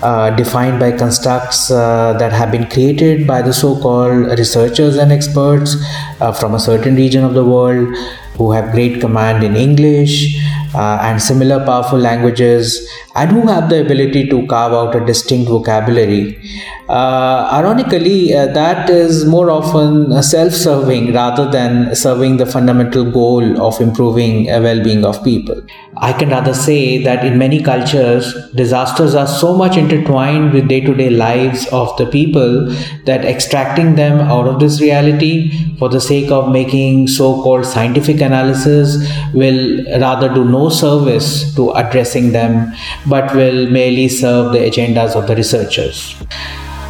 Uh, 0.03 0.29
defined 0.35 0.79
by 0.79 0.91
constructs 0.91 1.71
uh, 1.71 2.13
that 2.19 2.31
have 2.31 2.51
been 2.51 2.69
created 2.69 3.25
by 3.25 3.41
the 3.41 3.51
so 3.51 3.81
called 3.81 4.27
researchers 4.37 4.95
and 4.97 5.11
experts 5.11 5.75
uh, 6.21 6.31
from 6.31 6.53
a 6.53 6.59
certain 6.59 6.95
region 6.95 7.23
of 7.23 7.33
the 7.33 7.43
world 7.43 7.87
who 8.35 8.51
have 8.51 8.71
great 8.71 9.01
command 9.01 9.43
in 9.43 9.55
English 9.55 10.37
uh, 10.75 10.99
and 11.01 11.19
similar 11.19 11.65
powerful 11.65 11.97
languages 11.97 12.87
and 13.17 13.31
who 13.31 13.47
have 13.47 13.69
the 13.69 13.81
ability 13.85 14.27
to 14.29 14.45
carve 14.47 14.73
out 14.73 14.95
a 14.95 15.03
distinct 15.05 15.49
vocabulary. 15.49 16.39
Uh, 16.87 17.49
ironically, 17.51 18.33
uh, 18.33 18.45
that 18.47 18.89
is 18.89 19.25
more 19.25 19.49
often 19.51 20.21
self 20.23 20.53
serving 20.53 21.13
rather 21.13 21.49
than 21.51 21.95
serving 21.95 22.37
the 22.37 22.45
fundamental 22.45 23.09
goal 23.11 23.61
of 23.61 23.81
improving 23.81 24.45
the 24.45 24.61
well 24.61 24.81
being 24.83 25.03
of 25.03 25.21
people. 25.23 25.61
I 25.99 26.13
can 26.13 26.29
rather 26.29 26.53
say 26.53 27.03
that 27.03 27.25
in 27.25 27.37
many 27.37 27.61
cultures, 27.61 28.33
disasters 28.51 29.15
are 29.15 29.27
so 29.27 29.55
much 29.55 29.77
intertwined 29.77 30.53
with 30.53 30.67
day 30.67 30.79
to 30.81 30.93
day 30.93 31.09
lives 31.09 31.67
of 31.71 31.97
the 31.97 32.05
people 32.05 32.71
that 33.05 33.25
extracting 33.25 33.95
them 33.95 34.19
out 34.21 34.47
of 34.47 34.59
this 34.59 34.79
reality 34.79 35.75
for 35.77 35.89
the 35.89 35.99
sake 35.99 36.31
of 36.31 36.51
making 36.51 37.07
so 37.07 37.41
called 37.41 37.65
scientific 37.65 38.21
analysis 38.21 38.97
will 39.33 39.83
rather 39.99 40.33
do 40.33 40.45
no 40.45 40.69
service 40.69 41.53
to 41.55 41.71
addressing 41.71 42.31
them 42.31 42.73
but 43.07 43.33
will 43.35 43.69
merely 43.69 44.07
serve 44.07 44.53
the 44.53 44.59
agendas 44.59 45.15
of 45.15 45.27
the 45.27 45.35
researchers. 45.35 46.15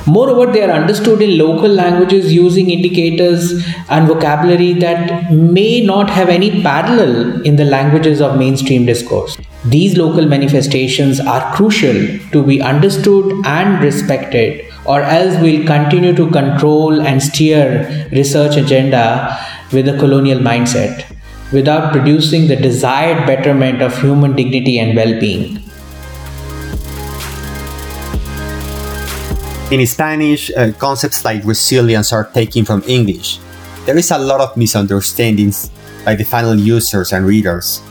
Moreover, 0.07 0.53
they 0.53 0.63
are 0.63 0.71
understood 0.71 1.21
in 1.21 1.37
local 1.37 1.67
languages 1.67 2.31
using 2.33 2.69
indicators 2.69 3.61
and 3.89 4.07
vocabulary 4.07 4.71
that 4.73 5.33
may 5.33 5.81
not 5.81 6.09
have 6.09 6.29
any 6.29 6.61
parallel 6.63 7.41
in 7.41 7.57
the 7.57 7.65
languages 7.65 8.21
of 8.21 8.37
mainstream 8.39 8.85
discourse. 8.85 9.37
These 9.65 9.97
local 9.97 10.25
manifestations 10.25 11.19
are 11.19 11.53
crucial 11.53 12.19
to 12.31 12.41
be 12.41 12.61
understood 12.61 13.45
and 13.45 13.83
respected, 13.83 14.65
or 14.85 15.01
else 15.01 15.41
we'll 15.41 15.67
continue 15.67 16.15
to 16.15 16.31
control 16.31 17.01
and 17.01 17.21
steer 17.21 18.07
research 18.13 18.55
agenda 18.55 19.37
with 19.73 19.89
a 19.89 19.97
colonial 19.97 20.39
mindset 20.39 21.03
without 21.51 21.91
producing 21.91 22.47
the 22.47 22.55
desired 22.55 23.27
betterment 23.27 23.81
of 23.81 24.01
human 24.01 24.37
dignity 24.37 24.79
and 24.79 24.95
well-being. 24.95 25.66
In 29.69 29.85
Spanish, 29.85 30.49
uh, 30.55 30.71
concepts 30.79 31.25
like 31.25 31.43
resilience 31.43 32.13
are 32.13 32.23
taken 32.23 32.63
from 32.63 32.81
English. 32.87 33.37
There 33.85 33.97
is 33.97 34.11
a 34.11 34.17
lot 34.17 34.39
of 34.39 34.55
misunderstandings 34.55 35.69
by 36.05 36.15
the 36.15 36.23
final 36.23 36.55
users 36.55 37.11
and 37.11 37.25
readers. 37.25 37.81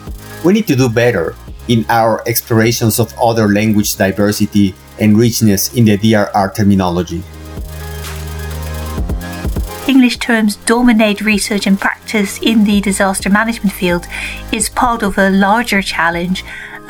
We 0.42 0.54
need 0.54 0.66
to 0.68 0.76
do 0.76 0.88
better 0.88 1.36
in 1.68 1.84
our 1.90 2.26
explorations 2.26 2.98
of 2.98 3.12
other 3.20 3.48
language 3.48 3.96
diversity 3.96 4.74
and 4.98 5.18
richness 5.18 5.74
in 5.74 5.84
the 5.84 5.98
DRR 5.98 6.54
terminology. 6.56 7.22
English 9.86 10.16
terms 10.16 10.56
dominate 10.64 11.20
research 11.20 11.66
and 11.66 11.78
practice 11.78 12.40
in 12.40 12.64
the 12.64 12.80
disaster 12.80 13.28
management 13.28 13.72
field 13.72 14.06
is 14.50 14.70
part 14.70 15.02
of 15.02 15.18
a 15.18 15.28
larger 15.28 15.82
challenge 15.82 16.42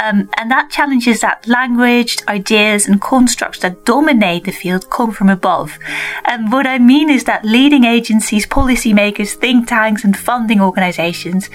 um, 0.03 0.29
and 0.37 0.51
that 0.51 0.71
challenge 0.71 1.07
is 1.07 1.21
that 1.21 1.47
language, 1.47 2.19
ideas, 2.29 2.87
and 2.87 3.01
constructs 3.01 3.61
that 3.61 3.85
dominate 3.85 4.45
the 4.45 4.53
field 4.53 4.91
come 4.91 5.13
from 5.13 5.29
above. 5.29 5.79
And 6.25 6.53
what 6.53 6.67
I 6.67 6.79
mean 6.79 7.11
is 7.11 7.25
that 7.25 7.45
leading 7.45 7.85
agencies, 7.85 8.47
policymakers, 8.47 9.35
think 9.35 9.69
tanks, 9.69 10.05
and 10.05 10.17
funding 10.17 10.61
organizations 10.61 11.49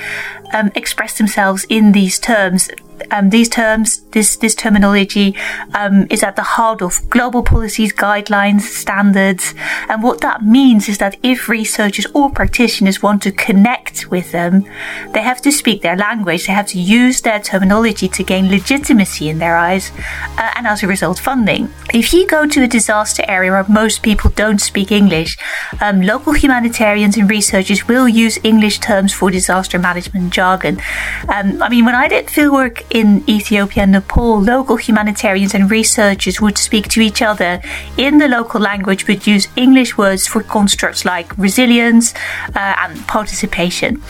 um, 0.54 0.72
express 0.76 1.18
themselves 1.18 1.66
in 1.70 1.92
these 1.92 2.20
terms 2.20 2.70
um, 3.12 3.30
these 3.30 3.50
terms, 3.50 4.02
this 4.12 4.36
this 4.38 4.56
terminology, 4.56 5.36
um, 5.74 6.08
is 6.10 6.24
at 6.24 6.36
the 6.36 6.44
heart 6.44 6.82
of 6.82 7.10
global 7.10 7.44
policies, 7.44 7.94
guidelines, 7.94 8.62
standards, 8.62 9.54
and 9.90 10.04
what 10.04 10.22
that 10.22 10.44
means 10.44 10.88
is 10.90 10.98
that 10.98 11.18
if 11.24 11.50
researchers 11.50 12.08
or 12.14 12.30
practitioners 12.30 13.02
want 13.02 13.22
to 13.24 13.32
connect 13.32 14.10
with 14.12 14.32
them, 14.32 14.66
they 15.14 15.22
have 15.22 15.42
to 15.42 15.52
speak 15.52 15.82
their 15.82 15.96
language. 15.96 16.48
They 16.48 16.54
have 16.54 16.68
to 16.68 16.80
use 16.80 17.22
their 17.22 17.40
terminology 17.40 18.08
to 18.10 18.24
gain 18.24 18.50
legitimacy 18.50 19.30
in 19.30 19.40
their 19.40 19.56
eyes, 19.56 19.92
uh, 20.38 20.52
and 20.56 20.68
as 20.68 20.84
a 20.84 20.88
result, 20.88 21.20
funding. 21.20 21.70
If 21.94 22.14
you 22.14 22.28
go 22.28 22.48
to 22.48 22.64
a 22.64 22.68
disaster 22.68 23.24
area 23.28 23.52
where 23.52 23.66
most 23.68 24.04
people 24.04 24.32
don't 24.32 24.60
speak 24.60 24.92
English, 24.92 25.38
um, 25.82 26.02
local 26.02 26.34
humanitarians 26.34 27.18
and 27.18 27.30
researchers 27.30 27.88
will 27.88 28.08
use 28.08 28.40
English 28.44 28.80
terms 28.80 29.14
for 29.14 29.32
disaster 29.32 29.80
management 29.80 30.34
jargon. 30.34 30.80
Um, 31.28 31.62
I 31.62 31.70
mean, 31.70 31.86
when 31.86 31.96
I 31.96 32.08
did 32.08 32.28
fieldwork 32.28 32.84
in 32.92 33.24
Ethiopia 33.30 33.84
and 33.84 33.94
Nepal, 33.94 34.42
local 34.42 34.76
humanitarians 34.76 35.56
and 35.56 35.72
researchers 35.72 36.42
would 36.42 36.58
speak 36.58 36.90
to 36.90 37.02
each 37.02 37.22
other 37.22 37.62
in 37.98 38.18
the 38.18 38.28
local 38.28 38.60
language 38.60 39.08
but 39.08 39.26
use 39.26 39.48
English 39.56 39.98
words 39.98 40.28
for 40.28 40.44
constructs 40.44 41.06
like 41.06 41.36
resilience 41.38 42.14
uh, 42.56 42.76
and 42.78 43.08
participation. 43.08 44.02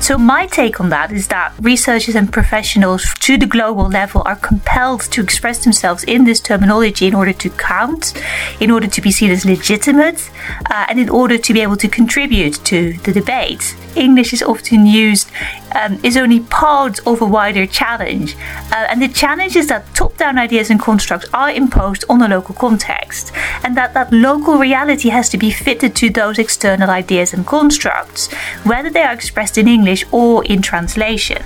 So, 0.00 0.18
my 0.18 0.46
take 0.46 0.80
on 0.80 0.90
that 0.90 1.10
is 1.10 1.28
that 1.28 1.52
researchers 1.60 2.14
and 2.14 2.32
professionals 2.32 3.12
to 3.20 3.36
the 3.36 3.46
global 3.46 3.88
level 3.88 4.22
are 4.24 4.36
compelled 4.36 5.00
to 5.12 5.20
express 5.20 5.64
themselves 5.64 6.04
in 6.04 6.24
this 6.24 6.38
terminology 6.40 7.06
in 7.06 7.14
order 7.14 7.32
to 7.32 7.50
count, 7.50 8.12
in 8.60 8.70
order 8.70 8.86
to 8.86 9.00
be 9.00 9.10
seen 9.10 9.30
as 9.32 9.44
legitimate, 9.44 10.30
uh, 10.70 10.86
and 10.88 11.00
in 11.00 11.08
order 11.08 11.38
to 11.38 11.52
be 11.52 11.60
able 11.60 11.76
to 11.76 11.88
contribute 11.88 12.54
to 12.66 12.92
the 12.98 13.12
debate. 13.12 13.74
English 13.96 14.32
is 14.32 14.42
often 14.42 14.86
used 14.86 15.30
um, 15.74 15.98
is 16.02 16.16
only 16.16 16.40
part 16.40 17.00
of 17.06 17.20
a 17.20 17.26
wider 17.26 17.66
challenge. 17.66 18.36
Uh, 18.70 18.86
and 18.90 19.02
the 19.02 19.08
challenge 19.08 19.56
is 19.56 19.66
that 19.68 19.92
top 19.94 20.16
down 20.16 20.38
ideas 20.38 20.70
and 20.70 20.80
constructs 20.80 21.28
are 21.34 21.50
imposed 21.50 22.04
on 22.08 22.22
a 22.22 22.28
local 22.28 22.54
context, 22.54 23.32
and 23.64 23.76
that 23.76 23.94
that 23.94 24.12
local 24.12 24.58
reality 24.58 25.08
has 25.08 25.28
to 25.30 25.38
be 25.38 25.50
fitted 25.50 25.94
to 25.96 26.10
those 26.10 26.38
external 26.38 26.90
ideas 26.90 27.32
and 27.32 27.46
constructs, 27.46 28.32
whether 28.64 28.90
they 28.90 29.02
are 29.02 29.12
expressed 29.12 29.58
in 29.58 29.66
English 29.66 29.85
or 30.12 30.44
in 30.44 30.62
translation 30.62 31.42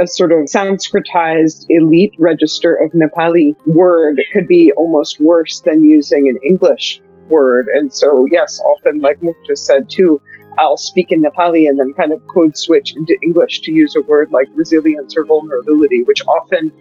a 0.00 0.06
sort 0.06 0.32
of 0.32 0.38
Sanskritized 0.46 1.66
elite 1.68 2.14
register 2.18 2.74
of 2.74 2.90
Nepali 2.92 3.54
word 3.66 4.20
could 4.32 4.48
be 4.48 4.72
almost 4.72 5.20
worse 5.20 5.60
than 5.60 5.84
using 5.84 6.28
an 6.28 6.38
English 6.42 7.02
word. 7.28 7.68
And 7.68 7.92
so, 7.92 8.26
yes, 8.30 8.60
often, 8.60 9.00
like 9.00 9.22
Muk 9.22 9.36
just 9.46 9.66
said 9.66 9.90
too, 9.90 10.20
I'll 10.58 10.78
speak 10.78 11.12
in 11.12 11.22
Nepali 11.22 11.68
and 11.68 11.78
then 11.78 11.92
kind 11.92 12.12
of 12.12 12.26
code 12.28 12.56
switch 12.56 12.96
into 12.96 13.16
English 13.22 13.60
to 13.62 13.72
use 13.72 13.94
a 13.94 14.00
word 14.00 14.32
like 14.32 14.48
resilience 14.54 15.16
or 15.16 15.24
vulnerability, 15.24 16.02
which 16.04 16.22
often 16.26 16.72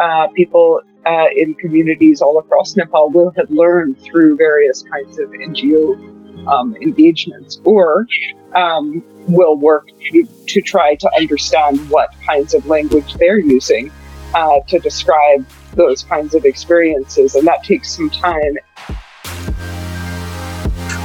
uh, 0.00 0.28
people 0.28 0.82
uh, 1.06 1.26
in 1.34 1.54
communities 1.54 2.20
all 2.20 2.38
across 2.38 2.76
Nepal 2.76 3.10
will 3.10 3.32
have 3.36 3.50
learned 3.50 3.98
through 4.02 4.36
various 4.36 4.82
kinds 4.82 5.18
of 5.18 5.30
NGO 5.30 6.17
um, 6.46 6.76
engagements 6.76 7.60
or 7.64 8.06
um, 8.54 9.02
will 9.26 9.56
work 9.56 9.88
to, 10.10 10.26
to, 10.46 10.60
try 10.62 10.94
to 10.94 11.10
understand 11.16 11.78
what 11.90 12.10
kinds 12.24 12.54
of 12.54 12.66
language 12.66 13.14
they're 13.14 13.38
using 13.38 13.90
uh, 14.34 14.60
to 14.68 14.78
describe 14.78 15.46
those 15.74 16.02
kinds 16.02 16.34
of 16.34 16.44
experiences. 16.44 17.34
And 17.34 17.46
that 17.46 17.62
takes 17.62 17.90
some 17.94 18.10
time 18.10 18.56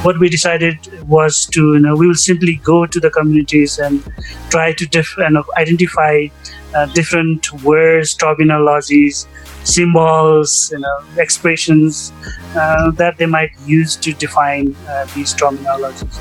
what 0.04 0.18
we 0.18 0.28
decided 0.28 0.78
was 1.08 1.46
to 1.46 1.74
you 1.74 1.80
know 1.80 1.94
we 1.96 2.06
will 2.06 2.14
simply 2.14 2.56
go 2.56 2.86
to 2.86 3.00
the 3.00 3.10
communities 3.10 3.78
and 3.78 4.02
try 4.50 4.72
to 4.72 4.86
dif- 4.86 5.16
you 5.18 5.30
know, 5.30 5.44
identify 5.56 6.26
uh, 6.74 6.86
different 6.86 7.52
words 7.62 8.16
terminologies 8.16 9.26
symbols 9.64 10.70
you 10.72 10.78
know 10.78 11.04
expressions 11.16 12.12
uh, 12.56 12.90
that 12.92 13.16
they 13.18 13.26
might 13.26 13.50
use 13.66 13.96
to 13.96 14.12
define 14.14 14.74
uh, 14.88 15.06
these 15.14 15.34
terminologies. 15.34 16.18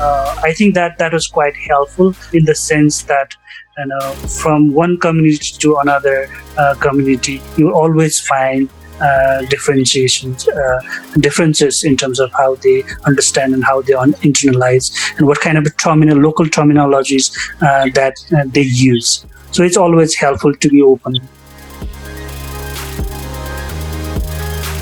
Uh, 0.00 0.40
i 0.44 0.52
think 0.52 0.74
that 0.74 0.96
that 0.98 1.12
was 1.12 1.26
quite 1.26 1.56
helpful 1.56 2.14
in 2.32 2.44
the 2.44 2.54
sense 2.54 3.02
that 3.02 3.34
you 3.78 3.86
know 3.86 4.10
from 4.40 4.72
one 4.72 4.96
community 4.98 5.52
to 5.58 5.76
another 5.78 6.28
uh, 6.56 6.74
community 6.80 7.40
you 7.56 7.72
always 7.72 8.20
find 8.20 8.68
uh, 9.00 9.42
differentiations, 9.46 10.48
uh, 10.48 10.80
differences 11.20 11.84
in 11.84 11.96
terms 11.96 12.20
of 12.20 12.32
how 12.32 12.54
they 12.56 12.82
understand 13.06 13.54
and 13.54 13.64
how 13.64 13.82
they 13.82 13.92
internalize, 13.92 14.92
and 15.18 15.26
what 15.26 15.40
kind 15.40 15.58
of 15.58 15.76
terminal, 15.76 16.18
local 16.18 16.46
terminologies 16.46 17.36
uh, 17.62 17.88
that 17.94 18.14
uh, 18.36 18.44
they 18.46 18.62
use. 18.62 19.26
So 19.52 19.62
it's 19.62 19.76
always 19.76 20.14
helpful 20.14 20.54
to 20.54 20.68
be 20.68 20.82
open. 20.82 21.14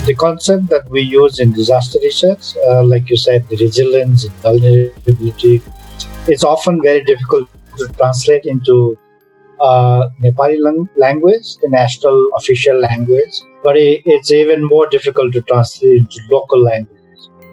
The 0.04 0.14
concept 0.14 0.68
that 0.68 0.88
we 0.90 1.02
use 1.02 1.38
in 1.38 1.52
disaster 1.52 1.98
research, 2.02 2.56
uh, 2.68 2.82
like 2.82 3.08
you 3.08 3.16
said, 3.16 3.48
the 3.48 3.56
resilience 3.56 4.24
and 4.24 4.34
vulnerability, 4.36 5.62
it's 6.26 6.42
often 6.42 6.82
very 6.82 7.04
difficult 7.04 7.48
to 7.78 7.86
translate 7.88 8.44
into 8.44 8.98
uh, 9.60 10.08
Nepali 10.20 10.58
lang- 10.60 10.88
language, 10.96 11.56
the 11.58 11.68
national 11.68 12.30
official 12.36 12.78
language, 12.80 13.42
but 13.62 13.76
it, 13.76 14.02
it's 14.04 14.30
even 14.30 14.64
more 14.64 14.86
difficult 14.88 15.32
to 15.34 15.42
translate 15.42 15.98
into 15.98 16.20
local 16.30 16.62
language. 16.62 16.98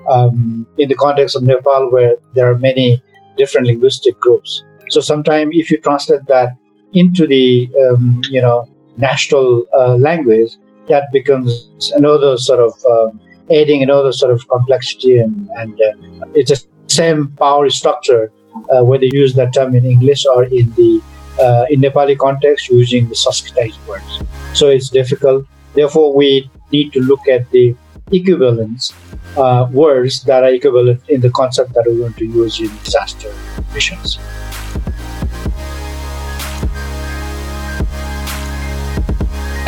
Um, 0.10 0.66
in 0.78 0.90
the 0.90 0.96
context 0.96 1.36
of 1.36 1.44
Nepal, 1.44 1.92
where 1.92 2.16
there 2.34 2.50
are 2.50 2.58
many 2.58 3.02
different 3.38 3.68
linguistic 3.68 4.20
groups, 4.20 4.64
so 4.90 5.02
sometimes 5.02 5.52
if 5.54 5.70
you 5.70 5.80
translate 5.80 6.26
that 6.26 6.56
into 6.94 7.28
the 7.28 7.70
um, 7.84 8.22
you 8.30 8.42
know 8.42 8.68
national 8.98 9.66
uh, 9.78 9.96
language, 9.96 10.58
that 10.88 11.12
becomes 11.14 11.92
another 11.96 12.38
sort 12.38 12.60
of 12.60 12.74
um, 12.86 13.20
adding 13.52 13.84
another 13.84 14.12
sort 14.12 14.32
of 14.32 14.48
complexity, 14.50 15.20
and, 15.20 15.48
and 15.58 15.80
uh, 15.80 16.26
it's 16.34 16.50
the 16.50 16.66
same 16.88 17.28
power 17.38 17.70
structure 17.70 18.32
uh, 18.70 18.84
whether 18.84 19.06
you 19.06 19.12
use 19.14 19.34
that 19.36 19.54
term 19.54 19.76
in 19.76 19.86
English 19.86 20.26
or 20.26 20.44
in 20.46 20.72
the 20.74 21.02
uh, 21.40 21.66
in 21.70 21.82
Nepali 21.82 22.18
context 22.18 22.70
using 22.70 23.08
the 23.08 23.16
Sanskritized 23.16 23.80
words. 23.88 24.22
So 24.54 24.68
it's 24.68 24.90
difficult. 24.90 25.46
Therefore, 25.74 26.16
we 26.16 26.50
need 26.72 26.94
to 26.94 27.02
look 27.02 27.28
at 27.28 27.50
the 27.52 27.76
equivalents 28.12 28.94
uh, 29.38 29.68
words 29.72 30.24
that 30.24 30.44
are 30.44 30.54
equivalent 30.54 31.02
in 31.10 31.22
the 31.22 31.30
concept 31.30 31.74
that 31.74 31.84
we're 31.86 31.98
going 31.98 32.14
to 32.14 32.26
use 32.26 32.60
in 32.60 32.70
disaster 32.84 33.32
missions. 33.74 34.20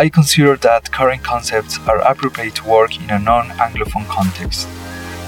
I 0.01 0.10
consider 0.10 0.58
that 0.58 0.91
current 0.91 1.24
concepts 1.24 1.77
are 1.88 2.00
appropriate 2.00 2.55
to 2.55 2.67
work 2.67 3.00
in 3.00 3.12
a 3.12 3.20
non 3.20 3.50
Anglophone 3.50 4.08
context, 4.08 4.67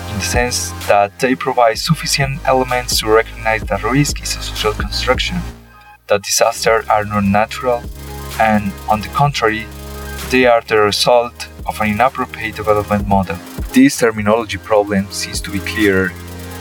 in 0.10 0.15
the 0.15 0.24
sense 0.24 0.72
that 0.88 1.20
they 1.20 1.36
provide 1.36 1.77
sufficient 1.77 2.39
elements 2.48 3.00
to 3.01 3.08
recognize 3.08 3.62
that 3.65 3.84
risk 3.84 4.24
is 4.24 4.36
a 4.36 4.42
social 4.42 4.74
construction, 4.74 5.38
that 6.08 6.24
disasters 6.24 6.88
are 6.88 7.06
not 7.06 7.24
natural, 7.24 7.84
and, 8.39 8.74
on 8.89 9.01
the 9.01 9.10
contrary, 9.10 9.68
they 10.30 10.46
are 10.46 10.62
the 10.62 10.77
result 10.77 11.48
of 11.65 11.80
an 11.82 11.89
inappropriate 11.89 12.56
development 12.56 13.08
model. 13.08 13.38
This 13.72 13.98
terminology 13.98 14.58
problem 14.58 15.12
seems 15.12 15.42
to 15.42 15.51
be 15.51 15.60
clearer 15.60 16.12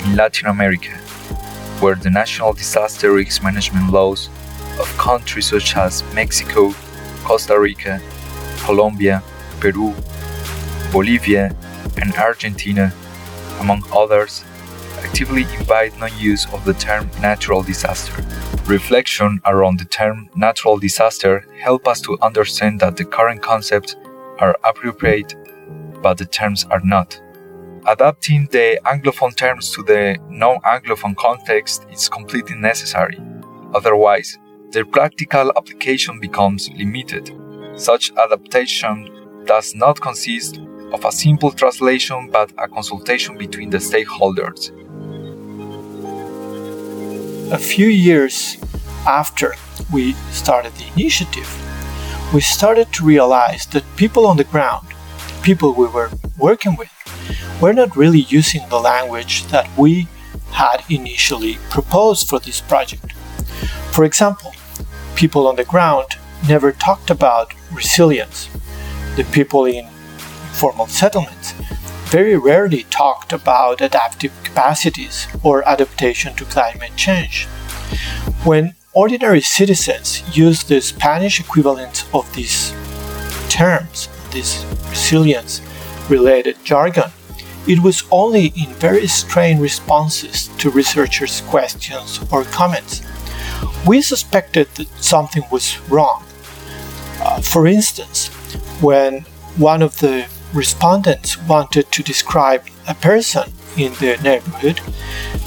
in 0.04 0.16
Latin 0.16 0.48
America, 0.48 0.92
where 1.80 1.94
the 1.94 2.10
national 2.10 2.52
disaster 2.52 3.12
risk 3.12 3.42
management 3.42 3.90
laws 3.90 4.28
of 4.78 4.88
countries 4.98 5.46
such 5.46 5.76
as 5.76 6.02
Mexico, 6.14 6.74
Costa 7.24 7.58
Rica, 7.58 8.00
Colombia, 8.64 9.22
Peru, 9.60 9.94
Bolivia, 10.92 11.54
and 12.00 12.14
Argentina, 12.14 12.92
among 13.60 13.82
others, 13.92 14.44
actively 15.04 15.42
invite 15.54 15.98
non 15.98 16.10
use 16.18 16.46
of 16.52 16.64
the 16.64 16.74
term 16.74 17.10
natural 17.20 17.62
disaster. 17.62 18.14
Reflection 18.66 19.40
around 19.44 19.78
the 19.78 19.84
term 19.84 20.28
natural 20.36 20.78
disaster 20.78 21.44
help 21.58 21.88
us 21.88 22.00
to 22.02 22.18
understand 22.22 22.80
that 22.80 22.96
the 22.96 23.04
current 23.04 23.42
concepts 23.42 23.96
are 24.38 24.56
appropriate, 24.64 25.34
but 26.02 26.18
the 26.18 26.26
terms 26.26 26.64
are 26.70 26.80
not. 26.84 27.20
Adapting 27.86 28.46
the 28.52 28.80
Anglophone 28.84 29.34
terms 29.34 29.70
to 29.72 29.82
the 29.82 30.16
non 30.28 30.60
Anglophone 30.60 31.16
context 31.16 31.86
is 31.90 32.08
completely 32.08 32.56
necessary. 32.56 33.18
Otherwise, 33.74 34.38
their 34.70 34.84
practical 34.84 35.52
application 35.56 36.20
becomes 36.20 36.70
limited. 36.70 37.36
Such 37.74 38.12
adaptation 38.16 39.44
does 39.44 39.74
not 39.74 40.00
consist 40.00 40.60
of 40.92 41.04
a 41.04 41.10
simple 41.12 41.50
translation 41.50 42.30
but 42.30 42.52
a 42.58 42.68
consultation 42.68 43.36
between 43.36 43.70
the 43.70 43.78
stakeholders. 43.78 44.70
A 47.52 47.58
few 47.58 47.88
years 47.88 48.56
after 49.06 49.56
we 49.92 50.14
started 50.30 50.72
the 50.76 50.90
initiative, 50.94 51.50
we 52.32 52.40
started 52.40 52.90
to 52.94 53.04
realize 53.04 53.66
that 53.72 53.84
people 53.94 54.24
on 54.26 54.38
the 54.38 54.44
ground, 54.44 54.88
the 54.88 55.42
people 55.42 55.74
we 55.74 55.86
were 55.86 56.08
working 56.38 56.76
with, 56.76 56.88
were 57.60 57.74
not 57.74 57.94
really 57.94 58.20
using 58.20 58.66
the 58.70 58.80
language 58.80 59.44
that 59.48 59.68
we 59.76 60.08
had 60.52 60.82
initially 60.88 61.58
proposed 61.68 62.26
for 62.26 62.38
this 62.38 62.62
project. 62.62 63.12
For 63.90 64.06
example, 64.06 64.54
people 65.14 65.46
on 65.46 65.56
the 65.56 65.64
ground 65.64 66.16
never 66.48 66.72
talked 66.72 67.10
about 67.10 67.52
resilience. 67.70 68.48
The 69.16 69.24
people 69.24 69.66
in 69.66 69.84
informal 70.48 70.86
settlements 70.86 71.52
very 72.12 72.36
rarely 72.36 72.84
talked 72.90 73.32
about 73.32 73.80
adaptive 73.80 74.32
capacities 74.44 75.26
or 75.42 75.66
adaptation 75.66 76.34
to 76.36 76.44
climate 76.44 76.94
change. 76.94 77.46
When 78.44 78.74
ordinary 78.92 79.40
citizens 79.40 80.22
use 80.36 80.62
the 80.62 80.80
Spanish 80.82 81.40
equivalent 81.40 82.06
of 82.12 82.32
these 82.34 82.74
terms, 83.48 84.08
this 84.30 84.64
resilience 84.90 85.62
related 86.08 86.62
jargon, 86.64 87.10
it 87.66 87.80
was 87.80 88.04
only 88.10 88.52
in 88.56 88.74
very 88.74 89.06
strained 89.06 89.62
responses 89.62 90.48
to 90.58 90.70
researchers' 90.70 91.40
questions 91.42 92.20
or 92.30 92.44
comments 92.44 93.02
we 93.86 94.00
suspected 94.00 94.68
that 94.76 94.88
something 95.02 95.44
was 95.50 95.78
wrong. 95.88 96.24
Uh, 97.20 97.40
for 97.40 97.66
instance, 97.66 98.28
when 98.80 99.20
one 99.56 99.82
of 99.82 99.98
the 99.98 100.26
respondents 100.52 101.38
wanted 101.38 101.90
to 101.92 102.02
describe 102.02 102.64
a 102.88 102.94
person 102.94 103.52
in 103.76 103.92
their 103.94 104.20
neighborhood, 104.22 104.80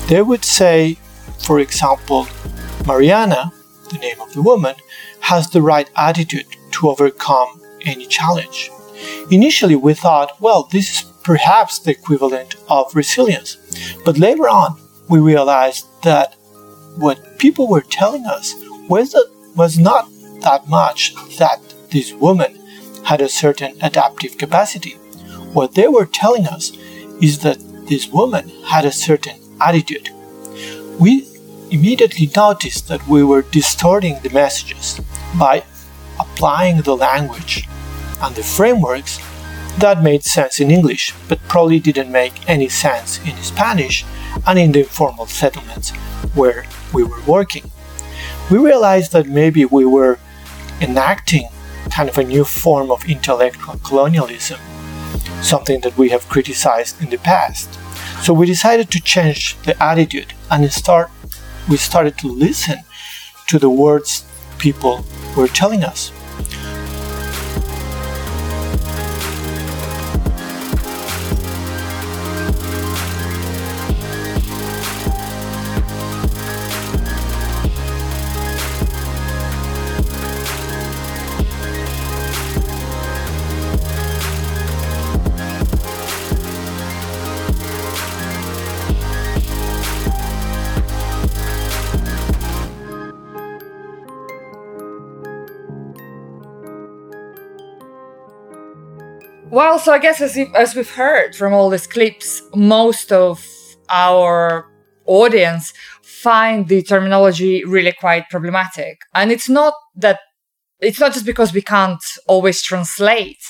they 0.08 0.22
would 0.22 0.44
say, 0.46 0.98
for 1.40 1.60
example, 1.60 2.28
Mariana, 2.86 3.52
the 3.92 3.98
name 3.98 4.20
of 4.22 4.34
the 4.34 4.42
woman, 4.42 4.76
has 5.22 5.50
the 5.50 5.62
right 5.62 5.90
attitude 5.96 6.48
to 6.72 6.90
overcome 6.90 7.62
any 7.82 8.06
challenge. 8.06 8.72
Initially, 9.32 9.76
we 9.76 9.94
thought, 9.94 10.40
well, 10.42 10.68
this 10.72 10.90
is 10.90 11.12
perhaps 11.24 11.80
the 11.80 11.92
equivalent 11.92 12.56
of 12.70 12.96
resilience. 12.96 13.58
But 14.06 14.18
later 14.18 14.48
on, 14.48 14.80
we 15.10 15.20
realized 15.20 15.86
that 16.04 16.36
what 16.98 17.38
people 17.40 17.68
were 17.68 17.82
telling 17.82 18.26
us 18.26 18.56
was, 18.88 19.12
that, 19.12 19.30
was 19.56 19.78
not 19.78 20.08
that 20.42 20.68
much 20.68 21.16
that 21.38 21.60
this 21.90 22.14
woman 22.14 22.60
had 23.06 23.22
a 23.22 23.30
certain 23.30 23.78
adaptive 23.82 24.38
capacity. 24.38 24.92
What 25.54 25.76
they 25.76 25.88
were 25.88 26.06
telling 26.06 26.48
us 26.48 26.72
is 27.22 27.40
that 27.40 27.60
this 27.88 28.08
woman 28.08 28.50
had 28.66 28.86
a 28.86 28.92
certain 28.92 29.40
attitude. 29.62 30.10
We 31.00 31.28
immediately 31.72 32.30
noticed 32.36 32.88
that 32.88 33.08
we 33.08 33.24
were 33.24 33.42
distorting 33.42 34.20
the 34.22 34.30
messages 34.30 35.00
by 35.40 35.64
applying 36.20 36.82
the 36.82 36.96
language 36.96 37.68
and 38.22 38.36
the 38.36 38.44
frameworks 38.44 39.20
that 39.78 40.02
made 40.02 40.24
sense 40.24 40.60
in 40.60 40.72
English, 40.72 41.14
but 41.28 41.40
probably 41.48 41.80
didn't 41.80 42.12
make 42.12 42.50
any 42.50 42.70
sense 42.70 43.20
in 43.26 43.36
Spanish 43.38 44.06
and 44.48 44.58
in 44.58 44.72
the 44.72 44.80
informal 44.80 45.26
settlements 45.26 45.92
where 46.34 46.66
we 46.94 47.04
were 47.04 47.22
working. 47.24 47.70
We 48.50 48.58
realized 48.58 49.12
that 49.12 49.28
maybe 49.28 49.66
we 49.66 49.86
were 49.86 50.18
enacting 50.80 51.50
kind 51.92 52.10
of 52.10 52.18
a 52.18 52.24
new 52.24 52.44
form 52.44 52.92
of 52.92 53.06
intellectual 53.06 53.78
colonialism, 53.84 54.60
something 55.42 55.82
that 55.82 55.98
we 55.98 56.10
have 56.10 56.28
criticized 56.30 57.02
in 57.02 57.10
the 57.10 57.18
past. 57.18 57.80
So 58.24 58.34
we 58.34 58.46
decided 58.46 58.90
to 58.92 59.02
change 59.02 59.58
the 59.64 59.82
attitude 59.84 60.34
and 60.50 60.72
start 60.72 61.10
we 61.68 61.78
started 61.78 62.18
to 62.20 62.28
listen 62.28 62.80
to 63.48 63.58
the 63.58 63.70
words 63.70 64.24
people 64.60 65.06
were 65.36 65.48
telling 65.48 65.84
us. 65.84 66.12
Well, 99.56 99.80
so 99.80 99.94
I 99.94 100.00
guess 100.00 100.20
as, 100.20 100.38
as 100.54 100.76
we've 100.76 100.96
heard 100.96 101.34
from 101.34 101.54
all 101.54 101.70
these 101.70 101.88
clips, 101.88 102.42
most 102.54 103.14
of 103.14 103.42
our 103.88 104.70
audience 105.06 105.72
find 106.04 106.68
the 106.68 106.84
terminology 106.84 107.64
really 107.64 107.94
quite 107.94 108.30
problematic. 108.30 108.98
And 109.14 109.32
it's 109.32 109.48
not 109.48 109.74
that, 109.96 110.20
it's 110.82 111.00
not 111.00 111.14
just 111.14 111.26
because 111.26 111.54
we 111.54 111.62
can't 111.62 112.04
always 112.28 112.62
translate 112.62 113.46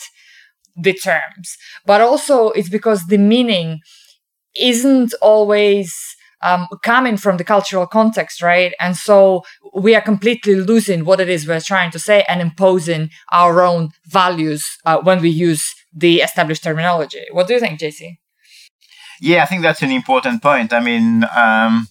the 0.75 0.93
terms, 0.93 1.57
but 1.87 2.01
also 2.01 2.51
it's 2.51 2.69
because 2.69 3.07
the 3.07 3.17
meaning 3.17 3.79
isn't 4.55 5.15
always 5.23 5.91
um, 6.43 6.67
coming 6.83 7.17
from 7.17 7.37
the 7.37 7.43
cultural 7.43 7.87
context, 7.87 8.43
right? 8.43 8.73
And 8.79 8.95
so 8.95 9.43
we 9.73 9.95
are 9.95 10.01
completely 10.01 10.53
losing 10.53 11.03
what 11.03 11.19
it 11.19 11.29
is 11.29 11.47
we're 11.47 11.61
trying 11.61 11.89
to 11.91 11.99
say 11.99 12.23
and 12.29 12.41
imposing 12.41 13.09
our 13.31 13.63
own 13.63 13.89
values 14.05 14.63
uh, 14.85 14.99
when 15.01 15.19
we 15.19 15.29
use 15.29 15.73
the 15.95 16.17
established 16.17 16.63
terminology. 16.63 17.25
What 17.31 17.47
do 17.47 17.53
you 17.53 17.59
think, 17.59 17.79
JC? 17.79 18.17
Yeah, 19.21 19.43
I 19.43 19.45
think 19.45 19.61
that's 19.61 19.81
an 19.81 19.91
important 19.91 20.41
point. 20.41 20.73
I 20.73 20.81
mean, 20.81 21.23
um, 21.35 21.87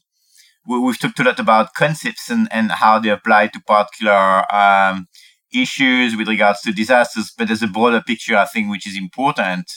we, 0.66 0.78
have 0.86 0.98
talked 0.98 1.20
a 1.20 1.24
lot 1.24 1.40
about 1.40 1.74
concepts 1.74 2.30
and, 2.30 2.48
and 2.50 2.70
how 2.70 2.98
they 2.98 3.08
apply 3.08 3.48
to 3.48 3.60
particular 3.60 4.44
um, 4.54 5.08
issues 5.52 6.16
with 6.16 6.28
regards 6.28 6.60
to 6.62 6.72
disasters, 6.72 7.32
but 7.36 7.48
there's 7.48 7.62
a 7.62 7.68
broader 7.68 8.02
picture, 8.02 8.36
I 8.36 8.44
think, 8.44 8.70
which 8.70 8.86
is 8.86 8.96
important. 8.96 9.72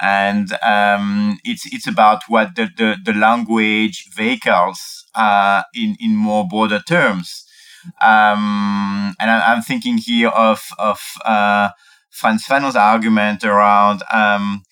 And 0.00 0.52
um, 0.62 1.38
it's 1.44 1.72
it's 1.72 1.86
about 1.86 2.22
what 2.26 2.56
the, 2.56 2.68
the, 2.76 2.96
the 3.04 3.12
language 3.12 4.06
vehicles 4.14 5.04
uh, 5.14 5.62
in, 5.72 5.96
in 6.00 6.16
more 6.16 6.46
broader 6.46 6.80
terms. 6.80 7.44
Um, 8.02 9.14
and 9.20 9.30
I, 9.30 9.52
am 9.52 9.62
thinking 9.62 9.98
here 9.98 10.30
of, 10.30 10.62
of 10.78 11.00
uh, 11.24 11.70
Frantz 12.14 12.46
Fanon's 12.46 12.76
argument 12.76 13.44
around 13.44 14.02
um, 14.12 14.62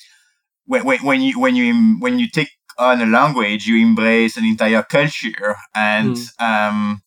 when, 0.67 0.85
when, 0.85 0.99
when 1.05 1.21
you 1.21 1.41
when 1.41 1.57
you 1.57 1.97
when 1.99 2.19
you 2.19 2.29
take 2.29 2.51
on 2.79 3.01
a 3.03 3.07
language, 3.07 3.67
you 3.67 3.83
embrace 3.83 4.37
an 4.37 4.45
entire 4.45 4.83
culture. 4.83 5.57
And 5.75 6.17
mm. 6.17 6.41
um, 6.41 7.03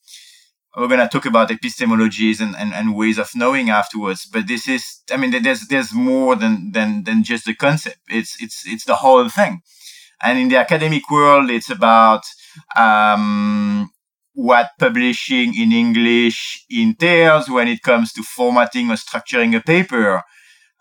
we're 0.75 0.87
going 0.87 0.99
to 0.99 1.07
talk 1.07 1.25
about 1.25 1.49
epistemologies 1.49 2.41
and, 2.41 2.55
and, 2.55 2.73
and 2.73 2.95
ways 2.95 3.17
of 3.17 3.29
knowing 3.35 3.69
afterwards. 3.69 4.25
But 4.25 4.47
this 4.47 4.67
is, 4.67 5.01
I 5.11 5.17
mean, 5.17 5.31
there's 5.41 5.67
there's 5.67 5.93
more 5.93 6.35
than 6.35 6.71
than 6.71 7.03
than 7.03 7.23
just 7.23 7.45
the 7.45 7.55
concept. 7.55 7.99
It's 8.09 8.41
it's 8.41 8.67
it's 8.67 8.85
the 8.85 8.95
whole 8.95 9.29
thing. 9.29 9.61
And 10.21 10.39
in 10.39 10.47
the 10.49 10.57
academic 10.57 11.09
world, 11.11 11.49
it's 11.49 11.69
about 11.69 12.23
um, 12.75 13.89
what 14.35 14.71
publishing 14.77 15.55
in 15.55 15.71
English 15.71 16.65
entails 16.69 17.49
when 17.49 17.67
it 17.67 17.81
comes 17.81 18.13
to 18.13 18.21
formatting 18.21 18.91
or 18.91 18.95
structuring 18.95 19.55
a 19.55 19.61
paper, 19.61 20.21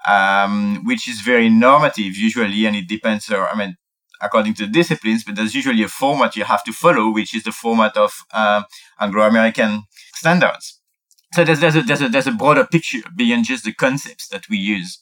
um, 0.07 0.85
which 0.85 1.09
is 1.09 1.21
very 1.21 1.49
normative 1.49 2.17
usually, 2.17 2.67
and 2.67 2.77
it 2.77 2.89
depends. 2.89 3.31
Or 3.31 3.47
I 3.49 3.57
mean, 3.57 3.77
according 4.21 4.55
to 4.55 4.67
the 4.67 4.73
disciplines, 4.73 5.25
but 5.25 5.37
there's 5.37 5.55
usually 5.55 5.83
a 5.83 5.89
format 5.89 6.37
you 6.37 6.45
have 6.45 6.65
to 6.65 6.73
follow, 6.73 7.11
which 7.11 7.35
is 7.35 7.45
the 7.45 7.53
format 7.53 7.97
of 7.97 8.13
uh, 8.33 8.63
Anglo-American 9.01 9.85
standards. 10.15 10.81
So 11.33 11.45
there's, 11.45 11.61
there's, 11.61 11.77
a, 11.77 11.83
there's, 11.83 12.03
a, 12.03 12.09
there's 12.09 12.27
a 12.27 12.33
broader 12.33 12.67
picture 12.67 13.03
beyond 13.17 13.45
just 13.45 13.65
the 13.65 13.75
concepts 13.75 14.29
that 14.29 14.49
we 14.49 14.57
use. 14.57 15.01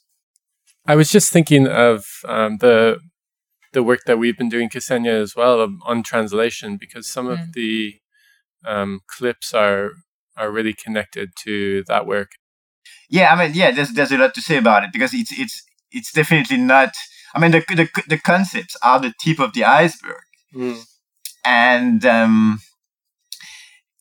I 0.87 0.95
was 0.97 1.11
just 1.11 1.33
thinking 1.33 1.67
of 1.69 2.05
um, 2.27 2.59
the 2.59 2.99
the 3.73 3.83
work 3.83 4.01
that 4.05 4.19
we've 4.19 4.37
been 4.37 4.51
doing, 4.51 4.69
Ksenia, 4.69 5.23
as 5.23 5.35
well, 5.35 5.67
on 5.87 6.03
translation, 6.03 6.77
because 6.77 7.11
some 7.11 7.29
mm. 7.29 7.33
of 7.33 7.53
the 7.55 8.02
um, 8.67 9.01
clips 9.07 9.55
are 9.55 9.93
are 10.37 10.51
really 10.51 10.75
connected 10.75 11.31
to 11.45 11.85
that 11.89 12.07
work. 12.07 12.33
Yeah, 13.09 13.33
I 13.33 13.37
mean, 13.37 13.55
yeah, 13.55 13.71
there's 13.71 13.93
there's 13.93 14.13
a 14.13 14.19
lot 14.19 14.35
to 14.35 14.41
say 14.41 14.57
about 14.57 14.85
it 14.85 14.91
because 14.93 15.13
it's 15.15 15.33
it's 15.39 15.63
it's 15.91 16.13
definitely 16.13 16.57
not 16.57 16.93
I 17.35 17.39
mean, 17.41 17.51
the, 17.51 17.61
the, 17.61 17.89
the 18.09 18.19
concepts 18.19 18.77
are 18.83 19.01
the 19.01 19.15
tip 19.21 19.41
of 19.41 19.53
the 19.55 19.65
iceberg. 19.65 20.23
Mm. 20.55 20.85
And, 21.45 22.05
um, 22.05 22.61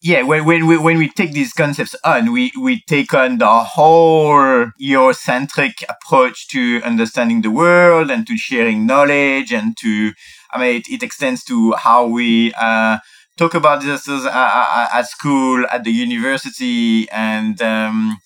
yeah, 0.02 0.24
when, 0.24 0.45
when 0.45 0.67
we, 0.67 0.78
when 0.78 0.97
we 0.97 1.10
take 1.10 1.32
these 1.32 1.54
concepts 1.54 1.95
on, 2.04 2.32
we, 2.32 2.52
we 2.60 2.82
take 2.88 3.13
on 3.13 3.38
the 3.38 3.47
whole 3.47 4.65
Eurocentric 4.82 5.84
approach 5.88 6.47
to 6.50 6.82
understanding 6.84 7.41
the 7.41 7.52
world 7.52 8.12
and 8.12 8.28
to 8.28 8.36
sharing 8.36 8.86
knowledge 8.86 9.54
and 9.54 9.78
to, 9.78 10.12
I 10.52 10.60
mean, 10.60 10.76
it, 10.78 10.89
it 10.89 11.04
extends 11.04 11.43
to 11.45 11.74
how 11.74 12.06
we, 12.08 12.54
uh, 12.54 12.97
talk 13.41 13.54
about 13.56 13.82
disasters 13.82 14.25
at, 14.25 14.89
at, 14.93 15.08
school, 15.08 15.65
at 15.71 15.84
the 15.84 15.91
university, 15.91 17.10
and, 17.10 17.62
um, 17.62 18.17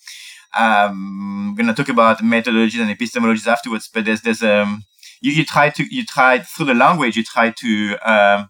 um, 0.56 1.48
I'm 1.48 1.54
gonna 1.54 1.74
talk 1.74 1.88
about 1.88 2.18
methodologies 2.18 2.80
and 2.80 2.90
epistemologies 2.96 3.46
afterwards, 3.46 3.88
but 3.92 4.04
there's, 4.04 4.22
there's, 4.22 4.42
um, 4.42 4.84
you, 5.20 5.32
you 5.32 5.44
try 5.44 5.70
to 5.70 5.84
you 5.94 6.04
try 6.04 6.38
through 6.38 6.66
the 6.66 6.74
language 6.74 7.16
you 7.16 7.24
try 7.24 7.50
to 7.50 7.96
um, 8.04 8.48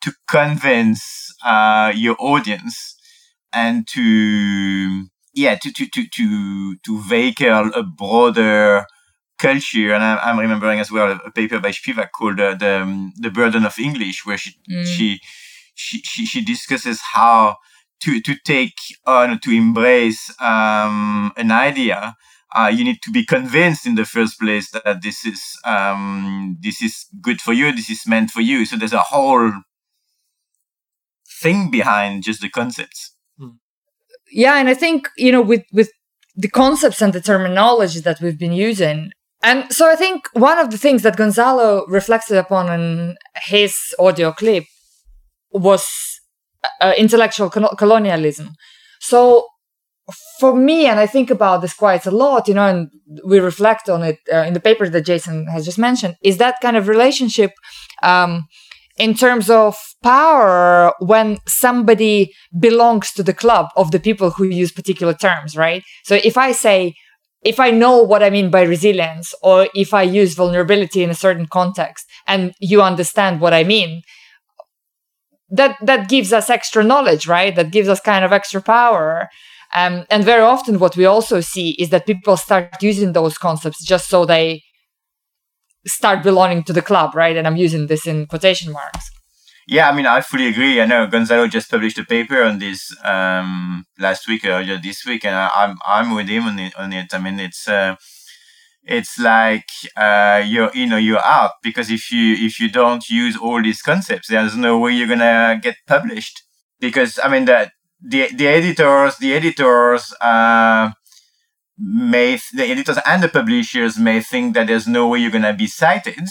to 0.00 0.12
convince 0.28 1.34
uh, 1.44 1.92
your 1.94 2.16
audience 2.18 2.96
and 3.52 3.86
to 3.88 5.06
yeah 5.34 5.56
to 5.56 5.72
to 5.72 5.86
to 5.88 6.06
to 6.08 6.76
to 6.84 7.02
vehicle 7.02 7.70
a 7.74 7.82
broader 7.82 8.84
culture 9.38 9.94
and 9.94 10.04
I, 10.04 10.30
am 10.30 10.38
remembering 10.38 10.80
as 10.80 10.90
well 10.92 11.18
a 11.24 11.30
paper 11.30 11.60
by 11.60 11.70
Spivak 11.70 12.10
called 12.12 12.40
uh, 12.40 12.54
the 12.54 12.82
um, 12.82 13.12
the 13.16 13.30
burden 13.30 13.64
of 13.64 13.78
English 13.78 14.26
where 14.26 14.38
she 14.38 14.54
mm. 14.70 14.86
she 14.86 15.20
she 15.80 15.96
she 16.02 16.26
she 16.26 16.40
discusses 16.44 17.00
how 17.14 17.56
to 18.02 18.20
to 18.20 18.34
take 18.44 18.78
on 19.06 19.38
to 19.40 19.50
embrace 19.50 20.22
um, 20.40 21.32
an 21.36 21.50
idea 21.50 22.14
uh, 22.52 22.70
you 22.72 22.84
need 22.84 23.00
to 23.02 23.10
be 23.10 23.24
convinced 23.24 23.86
in 23.86 23.94
the 23.94 24.04
first 24.04 24.38
place 24.38 24.70
that 24.72 25.02
this 25.02 25.24
is 25.24 25.40
um, 25.64 26.56
this 26.60 26.82
is 26.82 27.06
good 27.20 27.40
for 27.40 27.52
you, 27.52 27.72
this 27.72 27.90
is 27.90 28.02
meant 28.06 28.30
for 28.30 28.40
you. 28.40 28.64
So 28.64 28.76
there's 28.76 28.92
a 28.92 29.02
whole 29.02 29.52
thing 31.40 31.70
behind 31.70 32.24
just 32.24 32.40
the 32.40 32.50
concepts. 32.50 33.14
Hmm. 33.38 33.58
Yeah, 34.32 34.56
and 34.56 34.68
I 34.68 34.74
think 34.74 35.08
you 35.16 35.30
know 35.30 35.42
with 35.42 35.62
with 35.72 35.90
the 36.36 36.48
concepts 36.48 37.00
and 37.02 37.12
the 37.12 37.20
terminology 37.20 38.00
that 38.00 38.20
we've 38.20 38.38
been 38.38 38.52
using. 38.52 39.12
And 39.42 39.72
so 39.72 39.90
I 39.90 39.96
think 39.96 40.28
one 40.34 40.58
of 40.58 40.70
the 40.70 40.76
things 40.76 41.02
that 41.02 41.16
Gonzalo 41.16 41.86
reflected 41.86 42.36
upon 42.36 42.68
in 42.68 43.16
his 43.44 43.94
audio 43.98 44.32
clip 44.32 44.64
was 45.52 45.86
uh, 46.80 46.92
intellectual 46.96 47.50
colonialism. 47.50 48.50
So 49.00 49.46
for 50.38 50.54
me, 50.54 50.86
and 50.86 50.98
I 50.98 51.06
think 51.06 51.30
about 51.30 51.62
this 51.62 51.74
quite 51.74 52.06
a 52.06 52.10
lot, 52.10 52.48
you 52.48 52.54
know, 52.54 52.66
and 52.66 52.90
we 53.24 53.38
reflect 53.38 53.88
on 53.88 54.02
it 54.02 54.18
uh, 54.32 54.38
in 54.38 54.54
the 54.54 54.60
paper 54.60 54.88
that 54.88 55.06
Jason 55.06 55.46
has 55.46 55.64
just 55.64 55.78
mentioned, 55.78 56.16
is 56.22 56.38
that 56.38 56.56
kind 56.60 56.76
of 56.76 56.88
relationship 56.88 57.52
um, 58.02 58.46
in 58.98 59.14
terms 59.14 59.48
of 59.48 59.76
power 60.02 60.92
when 61.00 61.38
somebody 61.46 62.32
belongs 62.58 63.12
to 63.12 63.22
the 63.22 63.34
club 63.34 63.68
of 63.76 63.90
the 63.90 64.00
people 64.00 64.30
who 64.30 64.44
use 64.44 64.72
particular 64.72 65.14
terms, 65.14 65.56
right? 65.56 65.82
So 66.04 66.18
if 66.22 66.36
I 66.36 66.52
say, 66.52 66.94
if 67.42 67.58
I 67.58 67.70
know 67.70 68.02
what 68.02 68.22
I 68.22 68.30
mean 68.30 68.50
by 68.50 68.62
resilience, 68.62 69.34
or 69.42 69.68
if 69.74 69.94
I 69.94 70.02
use 70.02 70.34
vulnerability 70.34 71.02
in 71.02 71.10
a 71.10 71.14
certain 71.14 71.46
context, 71.46 72.06
and 72.26 72.52
you 72.60 72.82
understand 72.82 73.40
what 73.40 73.54
I 73.54 73.64
mean, 73.64 74.02
that 75.50 75.76
that 75.82 76.08
gives 76.08 76.32
us 76.32 76.50
extra 76.50 76.82
knowledge, 76.84 77.26
right? 77.26 77.54
That 77.54 77.70
gives 77.70 77.88
us 77.88 78.00
kind 78.00 78.24
of 78.24 78.32
extra 78.32 78.62
power. 78.62 79.28
Um, 79.74 80.04
and 80.10 80.24
very 80.24 80.42
often, 80.42 80.78
what 80.78 80.96
we 80.96 81.04
also 81.04 81.40
see 81.40 81.70
is 81.78 81.90
that 81.90 82.06
people 82.06 82.36
start 82.36 82.82
using 82.82 83.12
those 83.12 83.38
concepts 83.38 83.84
just 83.84 84.08
so 84.08 84.24
they 84.24 84.62
start 85.86 86.22
belonging 86.22 86.64
to 86.64 86.72
the 86.72 86.82
club, 86.82 87.14
right? 87.14 87.36
And 87.36 87.46
I'm 87.46 87.56
using 87.56 87.86
this 87.86 88.06
in 88.06 88.26
quotation 88.26 88.72
marks. 88.72 89.10
Yeah, 89.66 89.88
I 89.88 89.94
mean, 89.94 90.06
I 90.06 90.20
fully 90.20 90.48
agree. 90.48 90.80
I 90.80 90.86
know 90.86 91.06
Gonzalo 91.06 91.46
just 91.46 91.70
published 91.70 91.98
a 91.98 92.04
paper 92.04 92.42
on 92.42 92.58
this 92.58 92.92
um, 93.04 93.84
last 94.00 94.26
week, 94.26 94.44
earlier 94.44 94.78
this 94.82 95.06
week, 95.06 95.24
and 95.24 95.36
I, 95.36 95.64
am 95.64 95.76
I'm, 95.86 96.08
I'm 96.08 96.16
with 96.16 96.28
him 96.28 96.44
on 96.44 96.58
it. 96.58 96.74
On 96.76 96.92
it. 96.92 97.14
I 97.14 97.18
mean, 97.18 97.38
it's 97.38 97.68
uh, 97.68 97.94
it's 98.84 99.18
like 99.18 99.68
uh, 99.96 100.42
you're 100.44 100.70
in 100.74 100.92
or 100.92 100.98
you're 100.98 101.24
out 101.24 101.52
because 101.62 101.90
if 101.90 102.10
you 102.10 102.34
if 102.34 102.58
you 102.58 102.70
don't 102.70 103.08
use 103.08 103.36
all 103.36 103.62
these 103.62 103.82
concepts, 103.82 104.28
there's 104.28 104.56
no 104.56 104.78
way 104.78 104.92
you're 104.92 105.08
gonna 105.08 105.58
get 105.62 105.76
published. 105.86 106.42
Because 106.80 107.18
I 107.22 107.28
mean 107.28 107.44
that 107.46 107.72
the 108.00 108.28
the 108.34 108.48
editors 108.48 109.16
the 109.18 109.34
editors 109.34 110.12
uh, 110.20 110.90
may 111.78 112.38
the 112.52 112.64
editors 112.64 112.98
and 113.06 113.22
the 113.22 113.28
publishers 113.28 113.98
may 113.98 114.20
think 114.20 114.54
that 114.54 114.66
there's 114.66 114.88
no 114.88 115.08
way 115.08 115.18
you're 115.20 115.30
gonna 115.30 115.54
be 115.54 115.66
cited 115.66 116.28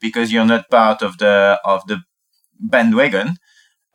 because 0.00 0.32
you're 0.32 0.46
not 0.46 0.68
part 0.70 1.02
of 1.02 1.18
the 1.18 1.60
of 1.64 1.86
the 1.86 2.00
bandwagon. 2.60 3.36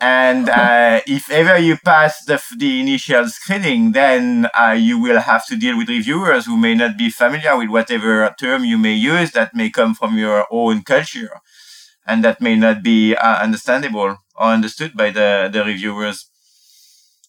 And 0.02 0.50
uh, 0.50 1.02
if 1.06 1.30
ever 1.30 1.60
you 1.60 1.78
pass 1.78 2.26
the, 2.26 2.42
the 2.58 2.80
initial 2.80 3.30
screening, 3.30 3.92
then 3.92 4.50
uh, 4.60 4.72
you 4.72 5.00
will 5.00 5.20
have 5.20 5.46
to 5.46 5.56
deal 5.56 5.78
with 5.78 5.90
reviewers 5.90 6.48
who 6.48 6.58
may 6.58 6.74
not 6.74 6.98
be 6.98 7.12
familiar 7.12 7.56
with 7.56 7.70
whatever 7.70 8.34
term 8.40 8.66
you 8.66 8.80
may 8.80 8.96
use 8.96 9.32
that 9.34 9.54
may 9.54 9.70
come 9.70 9.94
from 9.94 10.18
your 10.18 10.48
own 10.50 10.82
culture 10.82 11.40
and 12.08 12.24
that 12.24 12.42
may 12.42 12.56
not 12.56 12.82
be 12.82 13.16
uh, 13.16 13.44
understandable 13.44 14.18
or 14.36 14.48
understood 14.48 14.98
by 14.98 15.12
the, 15.12 15.50
the 15.54 15.64
reviewers. 15.64 16.26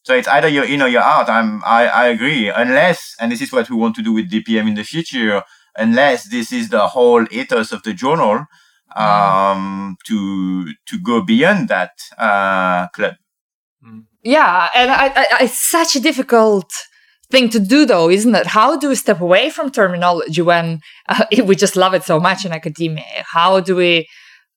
So 0.02 0.14
it's 0.14 0.28
either 0.28 0.48
you're 0.48 0.64
in 0.64 0.80
or 0.80 0.88
you're 0.88 1.02
out. 1.02 1.28
I'm, 1.28 1.62
I, 1.64 1.86
I 1.88 2.06
agree. 2.06 2.48
Unless, 2.48 3.16
and 3.20 3.30
this 3.30 3.42
is 3.42 3.52
what 3.52 3.68
we 3.68 3.76
want 3.76 3.96
to 3.96 4.02
do 4.02 4.14
with 4.14 4.30
DPM 4.30 4.66
in 4.66 4.74
the 4.74 4.82
future, 4.82 5.42
unless 5.76 6.24
this 6.30 6.50
is 6.52 6.70
the 6.70 6.88
whole 6.88 7.26
ethos 7.30 7.70
of 7.70 7.82
the 7.82 7.92
journal, 7.92 8.46
um, 8.96 9.96
to, 10.06 10.72
to 10.86 11.00
go 11.02 11.22
beyond 11.22 11.68
that, 11.68 11.92
uh, 12.18 12.88
club. 12.88 13.14
Yeah. 14.22 14.68
And 14.74 14.90
I, 14.90 15.06
I, 15.08 15.26
it's 15.40 15.60
such 15.60 15.96
a 15.96 16.00
difficult 16.00 16.70
thing 17.30 17.48
to 17.48 17.58
do 17.58 17.84
though 17.86 18.08
isn't 18.10 18.34
it? 18.34 18.46
How 18.46 18.76
do 18.76 18.88
we 18.88 18.94
step 18.94 19.20
away 19.20 19.50
from 19.50 19.70
terminology 19.70 20.42
when 20.42 20.80
uh, 21.08 21.24
we 21.44 21.56
just 21.56 21.76
love 21.76 21.94
it 21.94 22.04
so 22.04 22.20
much 22.20 22.44
in 22.44 22.52
academia? 22.52 23.24
How 23.32 23.60
do 23.60 23.74
we 23.74 24.06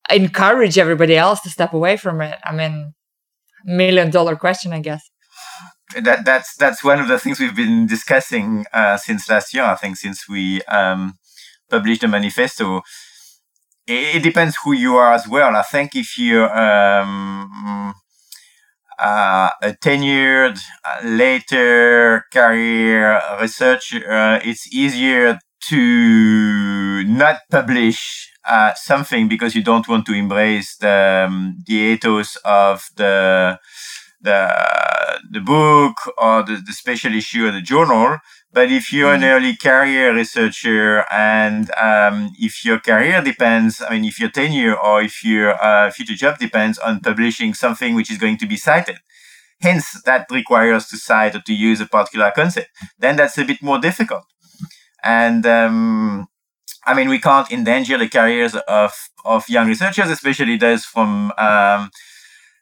encourage 0.09 0.77
everybody 0.77 1.15
else 1.15 1.41
to 1.41 1.49
step 1.49 1.73
away 1.73 1.97
from 1.97 2.21
it? 2.21 2.37
I 2.43 2.53
mean 2.53 2.93
million 3.65 4.11
dollar 4.11 4.35
question 4.35 4.71
i 4.73 4.79
guess. 4.79 5.09
That 6.01 6.25
that's 6.25 6.55
that's 6.55 6.83
one 6.83 6.99
of 6.99 7.07
the 7.07 7.17
things 7.17 7.39
we've 7.39 7.55
been 7.55 7.87
discussing 7.87 8.65
uh, 8.73 8.97
since 8.97 9.29
last 9.29 9.53
year 9.53 9.63
i 9.63 9.75
think 9.75 9.97
since 9.97 10.27
we 10.27 10.61
um, 10.63 11.13
published 11.69 12.01
the 12.01 12.07
manifesto 12.07 12.81
it, 13.87 14.23
depends 14.23 14.55
who 14.63 14.73
you 14.73 14.95
are 14.95 15.13
as 15.13 15.27
well 15.27 15.55
i 15.55 15.61
think 15.61 15.95
if 15.95 16.17
you're 16.17 16.49
um, 16.57 17.93
uh, 18.99 19.49
a 19.61 19.71
tenured 19.73 20.59
uh, 20.85 21.05
later 21.05 22.23
career 22.31 23.21
researcher, 23.41 24.09
uh, 24.09 24.39
it's 24.43 24.73
easier 24.73 25.37
to 25.67 27.03
not 27.05 27.39
publish 27.51 28.31
uh, 28.47 28.73
something 28.75 29.27
because 29.27 29.55
you 29.55 29.63
don't 29.63 29.87
want 29.87 30.05
to 30.05 30.13
embrace 30.13 30.77
the, 30.77 31.25
um, 31.27 31.57
the 31.65 31.73
ethos 31.73 32.37
of 32.45 32.83
the 32.95 33.57
the 34.21 35.19
the 35.31 35.39
book 35.41 35.95
or 36.17 36.43
the, 36.43 36.61
the 36.65 36.73
special 36.73 37.13
issue 37.13 37.47
of 37.47 37.53
the 37.53 37.61
journal. 37.61 38.17
But 38.55 38.71
if 38.71 38.93
you're 38.93 39.13
an 39.13 39.19
mm-hmm. 39.19 39.35
early 39.35 39.55
career 39.57 40.15
researcher 40.15 41.03
and 41.11 41.69
um, 41.71 42.31
if 42.39 42.63
your 42.63 42.79
career 42.79 43.21
depends, 43.21 43.81
I 43.81 43.89
mean, 43.89 44.05
if 44.05 44.17
your 44.17 44.29
tenure 44.29 44.77
or 44.79 45.01
if 45.01 45.25
your 45.25 45.61
uh, 45.61 45.91
future 45.91 46.15
job 46.15 46.37
depends 46.39 46.77
on 46.77 47.01
publishing 47.01 47.53
something 47.53 47.95
which 47.95 48.09
is 48.09 48.17
going 48.17 48.37
to 48.37 48.47
be 48.47 48.55
cited, 48.55 48.99
hence 49.61 50.01
that 50.03 50.27
requires 50.31 50.87
to 50.87 50.95
cite 50.95 51.35
or 51.35 51.41
to 51.41 51.53
use 51.53 51.81
a 51.81 51.85
particular 51.85 52.31
concept, 52.33 52.69
then 52.97 53.17
that's 53.17 53.37
a 53.37 53.43
bit 53.43 53.61
more 53.61 53.77
difficult. 53.77 54.23
And 55.03 55.45
um, 55.45 56.27
I 56.85 56.93
mean, 56.93 57.09
we 57.09 57.19
can't 57.19 57.51
endanger 57.51 57.97
the 57.97 58.07
careers 58.07 58.55
of, 58.69 58.93
of 59.25 59.49
young 59.49 59.67
researchers, 59.67 60.09
especially 60.09 60.55
those 60.55 60.85
from 60.85 61.33
um, 61.37 61.91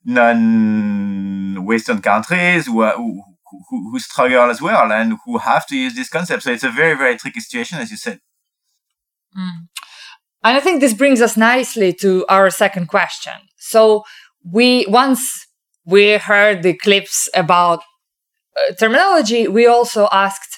non-Western 0.05 2.01
countries 2.01 2.65
who, 2.65 2.81
are, 2.81 2.95
who, 3.69 3.91
who, 3.91 3.99
struggle 3.99 4.49
as 4.49 4.61
well 4.61 4.91
and 4.91 5.17
who 5.25 5.37
have 5.37 5.65
to 5.67 5.75
use 5.75 5.95
this 5.95 6.09
concept. 6.09 6.43
So 6.43 6.51
it's 6.51 6.63
a 6.63 6.69
very, 6.69 6.95
very 6.97 7.17
tricky 7.17 7.39
situation, 7.39 7.79
as 7.79 7.91
you 7.91 7.97
said. 7.97 8.19
Mm. 9.37 9.67
And 10.43 10.57
I 10.57 10.59
think 10.59 10.81
this 10.81 10.93
brings 10.93 11.21
us 11.21 11.37
nicely 11.37 11.93
to 12.01 12.25
our 12.29 12.49
second 12.49 12.87
question. 12.87 13.33
So 13.57 14.03
we 14.43 14.85
once 14.87 15.47
we 15.85 16.17
heard 16.17 16.63
the 16.63 16.73
clips 16.73 17.29
about 17.33 17.79
uh, 18.57 18.73
terminology, 18.73 19.47
we 19.47 19.65
also 19.65 20.07
asked 20.11 20.57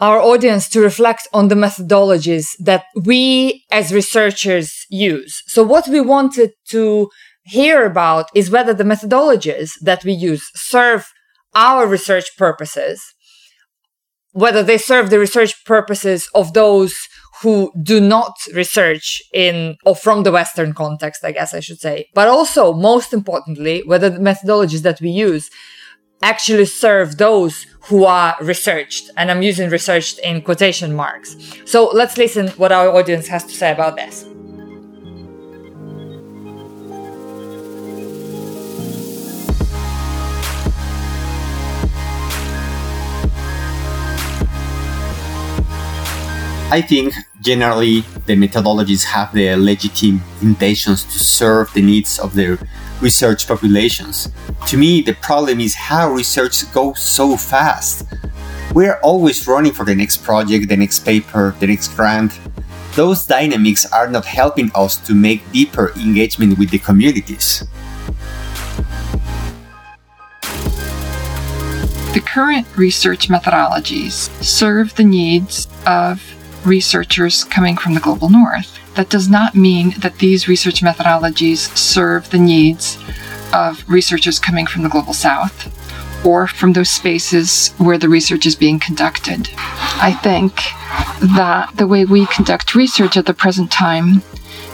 our 0.00 0.18
audience 0.18 0.68
to 0.70 0.80
reflect 0.80 1.28
on 1.32 1.48
the 1.48 1.54
methodologies 1.54 2.46
that 2.58 2.84
we 3.04 3.64
as 3.70 3.92
researchers 3.92 4.86
use. 4.88 5.42
So 5.46 5.62
what 5.62 5.88
we 5.88 6.00
wanted 6.00 6.52
to 6.70 7.10
hear 7.44 7.84
about 7.84 8.30
is 8.34 8.50
whether 8.50 8.72
the 8.72 8.84
methodologies 8.84 9.72
that 9.82 10.04
we 10.04 10.12
use 10.12 10.50
serve 10.54 11.06
our 11.54 11.86
research 11.86 12.36
purposes, 12.36 13.02
whether 14.32 14.62
they 14.62 14.78
serve 14.78 15.10
the 15.10 15.18
research 15.18 15.64
purposes 15.64 16.28
of 16.34 16.52
those 16.52 16.94
who 17.42 17.72
do 17.82 18.00
not 18.00 18.34
research 18.54 19.22
in 19.32 19.76
or 19.84 19.96
from 19.96 20.22
the 20.22 20.32
Western 20.32 20.74
context, 20.74 21.24
I 21.24 21.32
guess 21.32 21.54
I 21.54 21.60
should 21.60 21.80
say. 21.80 22.06
But 22.14 22.28
also, 22.28 22.72
most 22.72 23.12
importantly, 23.12 23.82
whether 23.86 24.10
the 24.10 24.18
methodologies 24.18 24.82
that 24.82 25.00
we 25.00 25.10
use 25.10 25.50
actually 26.22 26.66
serve 26.66 27.16
those 27.16 27.66
who 27.84 28.04
are 28.04 28.36
researched. 28.42 29.10
And 29.16 29.30
I'm 29.30 29.42
using 29.42 29.70
researched 29.70 30.18
in 30.18 30.42
quotation 30.42 30.94
marks. 30.94 31.34
So 31.64 31.88
let's 31.88 32.18
listen 32.18 32.48
what 32.58 32.72
our 32.72 32.90
audience 32.90 33.26
has 33.28 33.44
to 33.44 33.54
say 33.54 33.72
about 33.72 33.96
this. 33.96 34.29
I 46.72 46.80
think 46.80 47.14
generally 47.40 48.02
the 48.26 48.36
methodologies 48.36 49.02
have 49.02 49.32
the 49.34 49.56
legitimate 49.56 50.22
intentions 50.40 51.02
to 51.02 51.18
serve 51.18 51.72
the 51.74 51.82
needs 51.82 52.20
of 52.20 52.32
their 52.32 52.60
research 53.00 53.48
populations. 53.48 54.30
To 54.68 54.76
me, 54.76 55.02
the 55.02 55.14
problem 55.14 55.58
is 55.58 55.74
how 55.74 56.12
research 56.12 56.70
goes 56.72 57.00
so 57.00 57.36
fast. 57.36 58.06
We're 58.72 59.00
always 59.02 59.48
running 59.48 59.72
for 59.72 59.84
the 59.84 59.96
next 59.96 60.18
project, 60.18 60.68
the 60.68 60.76
next 60.76 61.00
paper, 61.00 61.56
the 61.58 61.66
next 61.66 61.88
grant. 61.96 62.38
Those 62.94 63.26
dynamics 63.26 63.84
are 63.90 64.06
not 64.06 64.24
helping 64.24 64.70
us 64.76 64.96
to 65.08 65.12
make 65.12 65.42
deeper 65.50 65.90
engagement 65.96 66.56
with 66.56 66.70
the 66.70 66.78
communities. 66.78 67.64
The 72.14 72.22
current 72.24 72.68
research 72.76 73.28
methodologies 73.28 74.30
serve 74.40 74.94
the 74.94 75.04
needs 75.04 75.66
of 75.84 76.22
researchers 76.64 77.44
coming 77.44 77.76
from 77.76 77.94
the 77.94 78.00
global 78.00 78.28
north. 78.28 78.78
That 78.94 79.10
does 79.10 79.28
not 79.28 79.54
mean 79.54 79.94
that 79.98 80.18
these 80.18 80.48
research 80.48 80.82
methodologies 80.82 81.76
serve 81.76 82.30
the 82.30 82.38
needs 82.38 82.98
of 83.52 83.84
researchers 83.88 84.38
coming 84.38 84.66
from 84.66 84.82
the 84.82 84.88
global 84.88 85.12
south 85.12 85.76
or 86.24 86.46
from 86.46 86.72
those 86.72 86.90
spaces 86.90 87.70
where 87.78 87.98
the 87.98 88.08
research 88.08 88.46
is 88.46 88.54
being 88.54 88.78
conducted. 88.78 89.48
I 89.56 90.12
think 90.22 90.54
that 91.34 91.70
the 91.76 91.86
way 91.86 92.04
we 92.04 92.26
conduct 92.26 92.74
research 92.74 93.16
at 93.16 93.26
the 93.26 93.34
present 93.34 93.70
time 93.70 94.22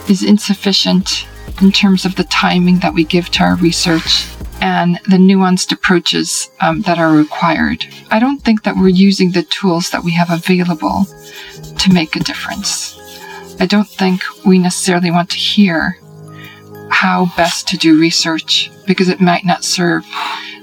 is 0.09 0.23
insufficient 0.23 1.27
in 1.61 1.71
terms 1.71 2.05
of 2.05 2.15
the 2.15 2.23
timing 2.25 2.79
that 2.79 2.93
we 2.93 3.03
give 3.03 3.29
to 3.31 3.43
our 3.43 3.55
research 3.55 4.27
and 4.61 4.99
the 5.07 5.17
nuanced 5.17 5.71
approaches 5.71 6.49
um, 6.61 6.81
that 6.81 6.97
are 6.97 7.11
required. 7.11 7.85
I 8.09 8.19
don't 8.19 8.43
think 8.43 8.63
that 8.63 8.75
we're 8.75 8.87
using 8.89 9.31
the 9.31 9.43
tools 9.43 9.91
that 9.91 10.03
we 10.03 10.11
have 10.13 10.31
available 10.31 11.05
to 11.79 11.93
make 11.93 12.15
a 12.15 12.19
difference. 12.19 12.97
I 13.59 13.65
don't 13.65 13.87
think 13.87 14.21
we 14.45 14.59
necessarily 14.59 15.11
want 15.11 15.29
to 15.31 15.37
hear 15.37 15.97
how 16.89 17.27
best 17.35 17.67
to 17.69 17.77
do 17.77 17.99
research 17.99 18.71
because 18.85 19.09
it 19.09 19.19
might 19.19 19.45
not 19.45 19.63
serve 19.63 20.05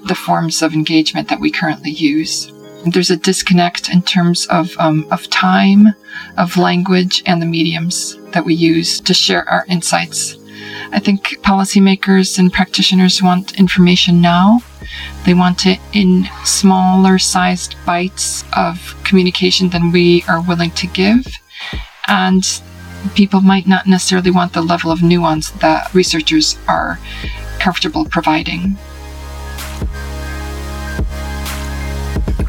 the 0.04 0.14
forms 0.14 0.62
of 0.62 0.74
engagement 0.74 1.28
that 1.28 1.40
we 1.40 1.50
currently 1.50 1.90
use. 1.90 2.52
There's 2.86 3.10
a 3.10 3.16
disconnect 3.16 3.88
in 3.88 4.02
terms 4.02 4.46
of, 4.46 4.74
um, 4.78 5.06
of 5.10 5.30
time, 5.30 5.94
of 6.36 6.56
language, 6.56 7.22
and 7.26 7.40
the 7.40 7.46
mediums 7.46 8.16
that 8.32 8.44
we 8.44 8.54
use 8.54 9.00
to 9.00 9.14
share 9.14 9.48
our 9.48 9.64
insights. 9.68 10.36
I 10.92 11.00
think 11.00 11.40
policymakers 11.42 12.38
and 12.38 12.52
practitioners 12.52 13.22
want 13.22 13.58
information 13.58 14.20
now. 14.20 14.60
They 15.24 15.34
want 15.34 15.66
it 15.66 15.80
in 15.92 16.28
smaller 16.44 17.18
sized 17.18 17.76
bites 17.84 18.44
of 18.56 18.94
communication 19.04 19.70
than 19.70 19.92
we 19.92 20.24
are 20.28 20.40
willing 20.40 20.70
to 20.72 20.86
give. 20.86 21.26
And 22.06 22.44
people 23.14 23.40
might 23.40 23.66
not 23.66 23.86
necessarily 23.86 24.30
want 24.30 24.52
the 24.52 24.62
level 24.62 24.90
of 24.90 25.02
nuance 25.02 25.50
that 25.50 25.92
researchers 25.94 26.58
are 26.68 26.98
comfortable 27.58 28.04
providing. 28.04 28.76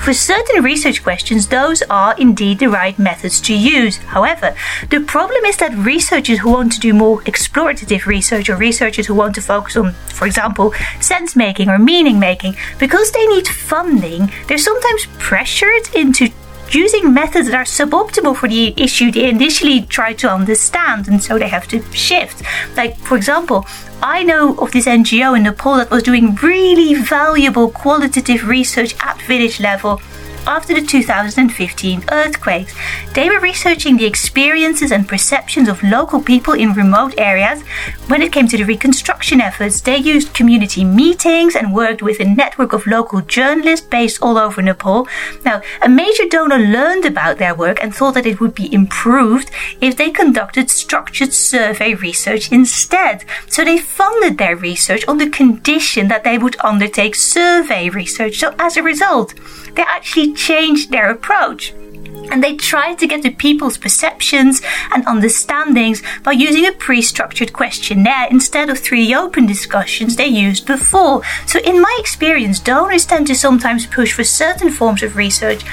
For 0.05 0.13
certain 0.13 0.63
research 0.63 1.01
questions, 1.01 1.47
those 1.47 1.81
are 1.89 2.15
indeed 2.19 2.59
the 2.59 2.69
right 2.69 2.97
methods 2.99 3.41
to 3.41 3.55
use. 3.55 3.97
However, 3.97 4.55
the 4.91 4.99
problem 4.99 5.43
is 5.45 5.57
that 5.57 5.73
researchers 5.75 6.37
who 6.37 6.51
want 6.51 6.73
to 6.73 6.79
do 6.79 6.93
more 6.93 7.21
explorative 7.21 8.05
research 8.05 8.47
or 8.47 8.55
researchers 8.55 9.07
who 9.07 9.15
want 9.15 9.33
to 9.33 9.41
focus 9.41 9.75
on, 9.75 9.93
for 9.93 10.27
example, 10.27 10.75
sense 11.01 11.35
making 11.35 11.69
or 11.69 11.79
meaning 11.79 12.19
making, 12.19 12.55
because 12.77 13.09
they 13.13 13.25
need 13.25 13.47
funding, 13.47 14.31
they're 14.47 14.59
sometimes 14.59 15.07
pressured 15.17 15.89
into 15.95 16.29
using 16.73 17.13
methods 17.13 17.49
that 17.49 17.55
are 17.55 17.63
suboptimal 17.63 18.35
for 18.35 18.47
the 18.47 18.73
issue 18.77 19.11
they 19.11 19.29
initially 19.29 19.81
try 19.81 20.13
to 20.13 20.29
understand, 20.29 21.07
and 21.07 21.21
so 21.21 21.37
they 21.37 21.47
have 21.47 21.67
to 21.67 21.81
shift. 21.91 22.41
Like, 22.75 22.97
for 22.97 23.17
example, 23.17 23.65
I 24.01 24.23
know 24.23 24.55
of 24.57 24.71
this 24.71 24.85
NGO 24.85 25.35
in 25.37 25.43
Nepal 25.43 25.77
that 25.77 25.91
was 25.91 26.03
doing 26.03 26.35
really 26.35 26.95
valuable 26.95 27.69
qualitative 27.69 28.47
research 28.47 28.95
at 29.01 29.21
village 29.21 29.59
level 29.59 30.01
after 30.47 30.73
the 30.73 30.85
2015 30.85 32.05
earthquakes. 32.11 32.75
They 33.13 33.29
were 33.29 33.39
researching 33.39 33.97
the 33.97 34.05
experiences 34.05 34.91
and 34.91 35.07
perceptions 35.07 35.67
of 35.67 35.81
local 35.83 36.21
people 36.21 36.53
in 36.53 36.73
remote 36.73 37.13
areas. 37.17 37.61
When 38.07 38.21
it 38.21 38.31
came 38.31 38.47
to 38.47 38.57
the 38.57 38.63
reconstruction 38.63 39.41
efforts, 39.41 39.81
they 39.81 39.97
used 39.97 40.33
community 40.33 40.83
meetings 40.83 41.55
and 41.55 41.73
worked 41.73 42.01
with 42.01 42.19
a 42.19 42.25
network 42.25 42.73
of 42.73 42.85
local 42.85 43.21
journalists 43.21 43.85
based 43.85 44.21
all 44.21 44.37
over 44.37 44.61
Nepal. 44.61 45.07
Now, 45.43 45.61
a 45.81 45.89
major 45.89 46.27
donor 46.29 46.59
learned 46.59 47.05
about 47.05 47.37
their 47.37 47.55
work 47.55 47.81
and 47.81 47.95
thought 47.95 48.13
that 48.13 48.25
it 48.25 48.39
would 48.39 48.53
be 48.53 48.73
improved 48.73 49.49
if 49.81 49.97
they 49.97 50.11
conducted 50.11 50.69
structured 50.69 51.33
survey 51.33 51.95
research 51.95 52.51
instead. 52.51 53.25
So 53.47 53.63
they 53.63 53.79
funded 53.79 54.37
their 54.37 54.55
research 54.55 55.07
on 55.07 55.17
the 55.17 55.29
condition 55.29 56.07
that 56.09 56.23
they 56.23 56.37
would 56.37 56.57
undertake 56.63 57.15
survey 57.15 57.89
research. 57.89 58.37
So 58.37 58.53
as 58.59 58.77
a 58.77 58.83
result, 58.83 59.33
they 59.75 59.83
actually 59.83 60.34
changed 60.35 60.91
their 60.91 61.09
approach 61.09 61.73
and 62.31 62.43
they 62.43 62.55
tried 62.55 62.99
to 62.99 63.07
get 63.07 63.21
to 63.23 63.31
people's 63.31 63.77
perceptions 63.77 64.61
and 64.93 65.05
understandings 65.05 66.01
by 66.23 66.31
using 66.31 66.65
a 66.65 66.71
pre-structured 66.71 67.53
questionnaire 67.53 68.27
instead 68.29 68.69
of 68.69 68.79
three 68.79 69.13
open 69.13 69.45
discussions 69.45 70.15
they 70.15 70.27
used 70.27 70.65
before. 70.65 71.21
So 71.45 71.59
in 71.59 71.81
my 71.81 71.97
experience, 71.99 72.59
donors 72.59 73.05
tend 73.05 73.27
to 73.27 73.35
sometimes 73.35 73.85
push 73.85 74.13
for 74.13 74.23
certain 74.23 74.71
forms 74.71 75.03
of 75.03 75.15
research 75.15 75.63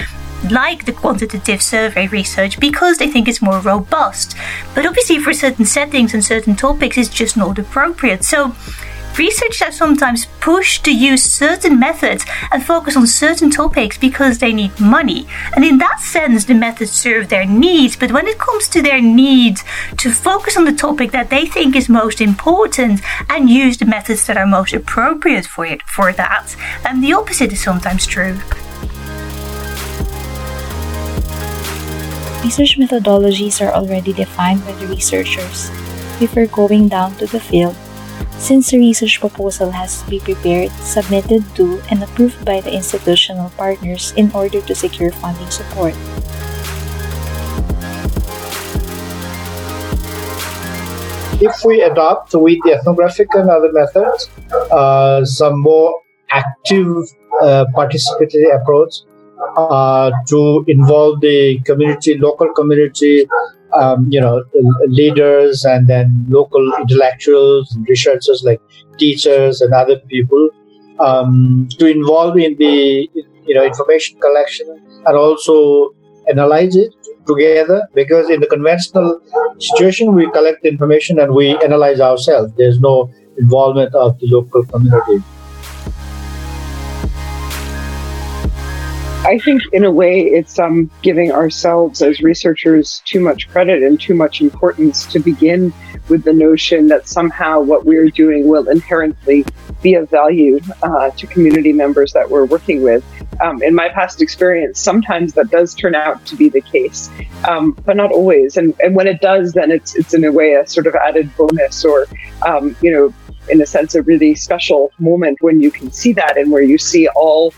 like 0.51 0.85
the 0.85 0.93
quantitative 0.93 1.63
survey 1.63 2.09
research 2.09 2.59
because 2.59 2.99
they 2.99 3.09
think 3.09 3.29
it's 3.29 3.43
more 3.43 3.61
robust. 3.61 4.37
But 4.75 4.87
obviously 4.87 5.19
for 5.21 5.33
certain 5.33 5.65
settings 5.65 6.15
and 6.15 6.25
certain 6.25 6.57
topics 6.57 6.99
it's 6.99 7.09
just 7.09 7.37
not 7.37 7.59
appropriate. 7.59 8.25
So 8.25 8.55
Researchers 9.19 9.61
are 9.61 9.73
sometimes 9.73 10.25
pushed 10.41 10.87
to 10.87 10.91
use 10.91 11.23
certain 11.23 11.79
methods 11.79 12.25
and 12.51 12.65
focus 12.65 12.97
on 12.97 13.07
certain 13.07 13.51
topics 13.51 13.99
because 13.99 14.39
they 14.39 14.55
need 14.55 14.81
money. 14.81 15.27
And 15.55 15.67
in 15.67 15.77
that 15.79 16.01
sense, 16.01 16.47
the 16.47 16.55
methods 16.55 16.93
serve 16.93 17.29
their 17.29 17.45
needs. 17.45 17.95
But 17.95 18.13
when 18.13 18.27
it 18.27 18.39
comes 18.39 18.69
to 18.71 18.81
their 18.81 19.03
needs 19.03 19.65
to 19.99 20.11
focus 20.11 20.57
on 20.57 20.65
the 20.65 20.73
topic 20.73 21.13
that 21.13 21.29
they 21.29 21.45
think 21.45 21.77
is 21.77 21.91
most 21.91 22.23
important 22.23 23.03
and 23.29 23.51
use 23.51 23.77
the 23.77 23.85
methods 23.85 24.27
that 24.27 24.39
are 24.39 24.47
most 24.47 24.73
appropriate 24.73 25.45
for 25.45 25.67
it 25.67 25.83
for 25.83 26.15
that, 26.15 26.57
and 26.87 27.05
the 27.05 27.13
opposite 27.13 27.53
is 27.53 27.63
sometimes 27.63 28.07
true. 28.07 28.41
Research 32.43 32.79
methodologies 32.79 33.61
are 33.61 33.73
already 33.73 34.15
defined 34.15 34.65
by 34.65 34.73
the 34.73 34.87
researchers 34.87 35.71
before 36.19 36.47
going 36.47 36.89
down 36.89 37.15
to 37.17 37.27
the 37.27 37.39
field 37.39 37.77
since 38.43 38.73
the 38.73 38.79
research 38.79 39.21
proposal 39.21 39.71
has 39.71 40.03
to 40.03 40.11
be 40.11 40.19
prepared, 40.19 40.69
submitted 40.83 41.47
to, 41.55 41.81
and 41.91 42.03
approved 42.03 42.45
by 42.45 42.61
the 42.61 42.75
institutional 42.75 43.51
partners 43.51 44.13
in 44.17 44.33
order 44.33 44.61
to 44.61 44.75
secure 44.75 45.13
funding 45.23 45.49
support. 45.49 45.95
If 51.41 51.65
we 51.65 51.83
adopt 51.83 52.35
with 52.35 52.59
the 52.65 52.75
ethnographic 52.75 53.29
and 53.35 53.49
other 53.49 53.73
methods 53.73 54.29
uh, 54.71 55.25
some 55.25 55.61
more 55.61 56.03
active 56.31 56.97
uh, 57.43 57.67
participatory 57.75 58.55
approach 58.55 59.03
uh, 59.57 60.11
to 60.29 60.65
involve 60.67 61.21
the 61.21 61.61
community, 61.65 62.19
local 62.19 62.53
community, 62.55 63.27
um, 63.75 64.07
you 64.11 64.21
know, 64.21 64.45
leaders 64.87 65.65
and 65.65 65.87
then 65.87 66.27
local 66.29 66.73
intellectuals 66.79 67.75
and 67.75 67.87
researchers 67.89 68.43
like 68.45 68.61
teachers 68.99 69.61
and 69.61 69.73
other 69.73 69.99
people 70.09 70.51
um, 71.01 71.69
to 71.79 71.87
involve 71.87 72.37
in 72.37 72.57
the, 72.57 73.09
you 73.47 73.55
know, 73.55 73.65
information 73.65 74.21
collection 74.21 74.67
and 75.07 75.17
also 75.17 75.95
analyze 76.29 76.77
it 76.77 76.93
together. 77.27 77.89
Because 77.95 78.29
in 78.31 78.41
the 78.41 78.47
conventional 78.47 79.21
situation 79.59 80.15
we 80.15 80.31
collect 80.31 80.65
information 80.65 81.19
and 81.19 81.35
we 81.35 81.57
analyze 81.59 82.01
ourselves. 82.01 82.53
There's 82.57 82.81
no 82.81 83.11
involvement 83.39 83.95
of 83.95 84.19
the 84.19 84.27
local 84.29 84.65
community 84.65 85.23
I 89.25 89.39
think 89.39 89.63
in 89.73 89.85
a 89.85 89.91
way 89.91 90.23
it's 90.23 90.59
um, 90.59 90.91
giving 91.01 91.31
ourselves 91.31 92.03
as 92.03 92.21
researchers 92.23 93.01
too 93.05 93.21
much 93.21 93.49
credit 93.49 93.81
and 93.85 94.01
too 94.01 94.15
much 94.15 94.41
importance 94.41 95.07
to 95.07 95.21
begin 95.21 95.73
with 96.09 96.25
the 96.25 96.33
notion 96.33 96.89
that 96.89 97.07
somehow 97.07 97.61
what 97.61 97.85
we're 97.85 98.11
doing 98.11 98.49
will 98.49 98.69
inherently 98.69 99.45
be 99.81 99.95
of 99.95 100.11
value 100.11 100.59
uh, 100.83 101.11
to 101.11 101.29
community 101.29 101.73
members 101.73 102.13
that 102.15 102.29
we're 102.29 102.47
working 102.47 102.83
with. 102.83 103.05
Um, 103.41 103.63
in 103.63 103.77
my 103.77 103.89
past 103.91 104.21
experience, 104.21 104.81
sometimes 104.81 105.35
that 105.35 105.51
does 105.51 105.73
turn 105.77 105.95
out 105.95 106.27
to 106.27 106.35
be 106.35 106.49
the 106.49 106.61
case, 106.61 107.09
um, 107.49 107.73
but 107.85 107.97
not 107.97 108.11
always. 108.11 108.57
And, 108.57 108.75
and 108.81 108.97
when 108.97 109.07
it 109.07 109.21
does, 109.21 109.53
then 109.53 109.71
it's 109.71 109.95
it's 109.95 110.15
in 110.15 110.25
a 110.25 110.33
way 110.33 110.55
a 110.55 110.67
sort 110.67 110.89
of 110.89 110.97
added 110.97 111.35
bonus, 111.37 111.85
or 111.85 112.07
um, 112.45 112.77
you 112.83 112.93
know, 112.93 113.15
in 113.49 113.63
a 113.63 113.67
sense, 113.67 113.95
a 113.95 114.03
really 114.03 114.35
special 114.35 114.93
moment 114.99 115.39
when 115.43 115.61
you 115.61 115.71
can 115.71 115.93
see 115.93 116.13
that 116.13 116.37
and 116.37 116.51
where 116.51 116.63
you 116.63 116.77
see 116.77 117.09
all 117.15 117.55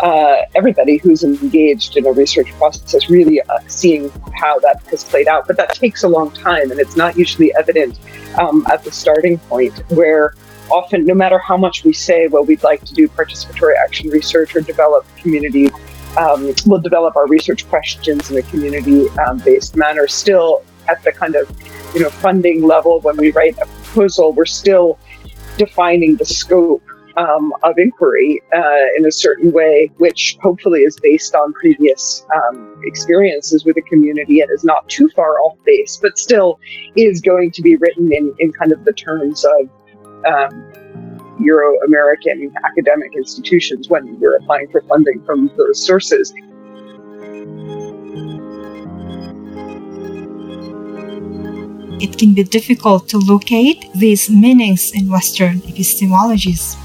uh, 0.00 0.42
everybody 0.54 0.98
who's 0.98 1.24
engaged 1.24 1.96
in 1.96 2.06
a 2.06 2.12
research 2.12 2.50
process 2.52 3.10
really 3.10 3.40
uh, 3.42 3.58
seeing 3.66 4.10
how 4.34 4.58
that 4.60 4.82
has 4.90 5.04
played 5.04 5.28
out. 5.28 5.46
But 5.46 5.56
that 5.56 5.74
takes 5.74 6.02
a 6.04 6.08
long 6.08 6.30
time, 6.30 6.70
and 6.70 6.80
it's 6.80 6.96
not 6.96 7.16
usually 7.16 7.54
evident 7.54 7.98
um, 8.38 8.64
at 8.70 8.84
the 8.84 8.92
starting 8.92 9.38
point 9.38 9.78
where 9.90 10.34
often, 10.70 11.04
no 11.04 11.14
matter 11.14 11.38
how 11.38 11.56
much 11.56 11.84
we 11.84 11.92
say, 11.92 12.28
well, 12.28 12.44
we'd 12.44 12.62
like 12.62 12.84
to 12.84 12.94
do 12.94 13.08
participatory 13.08 13.76
action 13.76 14.10
research 14.10 14.54
or 14.54 14.60
develop 14.60 15.06
community, 15.16 15.70
um, 16.16 16.52
we'll 16.66 16.80
develop 16.80 17.16
our 17.16 17.26
research 17.26 17.68
questions 17.68 18.30
in 18.30 18.38
a 18.38 18.42
community 18.42 19.08
um, 19.26 19.38
based 19.38 19.76
manner, 19.76 20.06
still 20.06 20.62
at 20.88 21.02
the 21.04 21.12
kind 21.12 21.36
of 21.36 21.50
you 21.94 22.00
know 22.00 22.10
funding 22.10 22.62
level 22.62 23.00
when 23.00 23.16
we 23.16 23.30
write 23.32 23.56
a 23.58 23.66
proposal, 23.66 24.32
we're 24.32 24.46
still 24.46 24.98
defining 25.56 26.16
the 26.16 26.24
scope 26.24 26.82
um, 27.18 27.52
of 27.64 27.76
inquiry 27.78 28.40
uh, 28.54 28.86
in 28.96 29.04
a 29.04 29.12
certain 29.12 29.50
way, 29.50 29.90
which 29.96 30.38
hopefully 30.40 30.82
is 30.82 30.96
based 31.02 31.34
on 31.34 31.52
previous 31.52 32.24
um, 32.34 32.80
experiences 32.84 33.64
with 33.64 33.74
the 33.74 33.82
community 33.82 34.40
and 34.40 34.50
is 34.52 34.64
not 34.64 34.88
too 34.88 35.08
far 35.10 35.40
off 35.40 35.56
base, 35.64 35.98
but 36.00 36.16
still 36.16 36.60
is 36.96 37.20
going 37.20 37.50
to 37.50 37.62
be 37.62 37.76
written 37.76 38.12
in, 38.12 38.32
in 38.38 38.52
kind 38.52 38.72
of 38.72 38.84
the 38.84 38.92
terms 38.92 39.44
of 39.44 39.68
um, 40.26 41.36
Euro 41.40 41.76
American 41.86 42.52
academic 42.64 43.10
institutions 43.16 43.88
when 43.88 44.18
we're 44.20 44.36
applying 44.36 44.70
for 44.70 44.80
funding 44.82 45.22
from 45.24 45.50
those 45.56 45.84
sources. 45.84 46.32
It 52.00 52.16
can 52.16 52.32
be 52.32 52.44
difficult 52.44 53.08
to 53.08 53.18
locate 53.18 53.92
these 53.92 54.30
meanings 54.30 54.92
in 54.92 55.10
Western 55.10 55.58
epistemologies. 55.62 56.76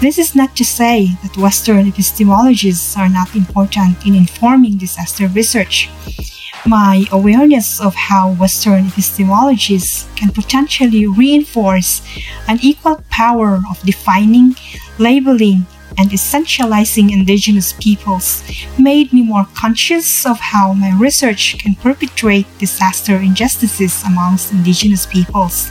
This 0.00 0.16
is 0.16 0.34
not 0.34 0.56
to 0.56 0.64
say 0.64 1.12
that 1.22 1.36
Western 1.36 1.84
epistemologies 1.84 2.96
are 2.96 3.10
not 3.10 3.36
important 3.36 4.06
in 4.06 4.14
informing 4.14 4.78
disaster 4.78 5.28
research. 5.28 5.90
My 6.64 7.04
awareness 7.12 7.82
of 7.82 7.94
how 7.94 8.32
Western 8.32 8.84
epistemologies 8.84 10.08
can 10.16 10.30
potentially 10.30 11.06
reinforce 11.06 12.00
an 12.48 12.58
equal 12.62 13.04
power 13.10 13.60
of 13.68 13.78
defining, 13.82 14.56
labeling, 14.98 15.66
and 15.98 16.08
essentializing 16.12 17.12
indigenous 17.12 17.74
peoples 17.74 18.42
made 18.78 19.12
me 19.12 19.20
more 19.20 19.46
conscious 19.54 20.24
of 20.24 20.40
how 20.40 20.72
my 20.72 20.96
research 20.98 21.58
can 21.58 21.74
perpetuate 21.74 22.46
disaster 22.58 23.16
injustices 23.16 24.02
amongst 24.06 24.50
indigenous 24.50 25.04
peoples. 25.04 25.68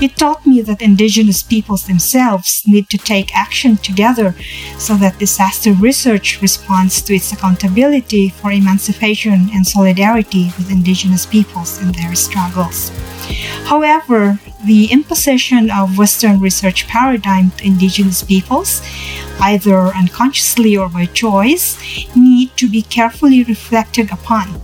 It 0.00 0.16
taught 0.16 0.46
me 0.46 0.62
that 0.62 0.80
indigenous 0.80 1.42
peoples 1.42 1.88
themselves 1.88 2.62
need 2.68 2.88
to 2.90 2.98
take 2.98 3.34
action 3.36 3.78
together 3.78 4.36
so 4.78 4.94
that 4.94 5.18
disaster 5.18 5.72
research 5.72 6.40
responds 6.40 7.02
to 7.02 7.16
its 7.16 7.32
accountability 7.32 8.28
for 8.28 8.52
emancipation 8.52 9.50
and 9.52 9.66
solidarity 9.66 10.52
with 10.56 10.70
indigenous 10.70 11.26
peoples 11.26 11.82
in 11.82 11.90
their 11.90 12.14
struggles. 12.14 12.92
However, 13.64 14.38
the 14.64 14.86
imposition 14.86 15.68
of 15.68 15.98
Western 15.98 16.38
research 16.38 16.86
paradigm 16.86 17.50
to 17.58 17.66
indigenous 17.66 18.22
peoples, 18.22 18.80
either 19.40 19.88
unconsciously 19.96 20.76
or 20.76 20.88
by 20.88 21.06
choice, 21.06 21.76
need 22.14 22.56
to 22.56 22.70
be 22.70 22.82
carefully 22.82 23.42
reflected 23.42 24.12
upon. 24.12 24.60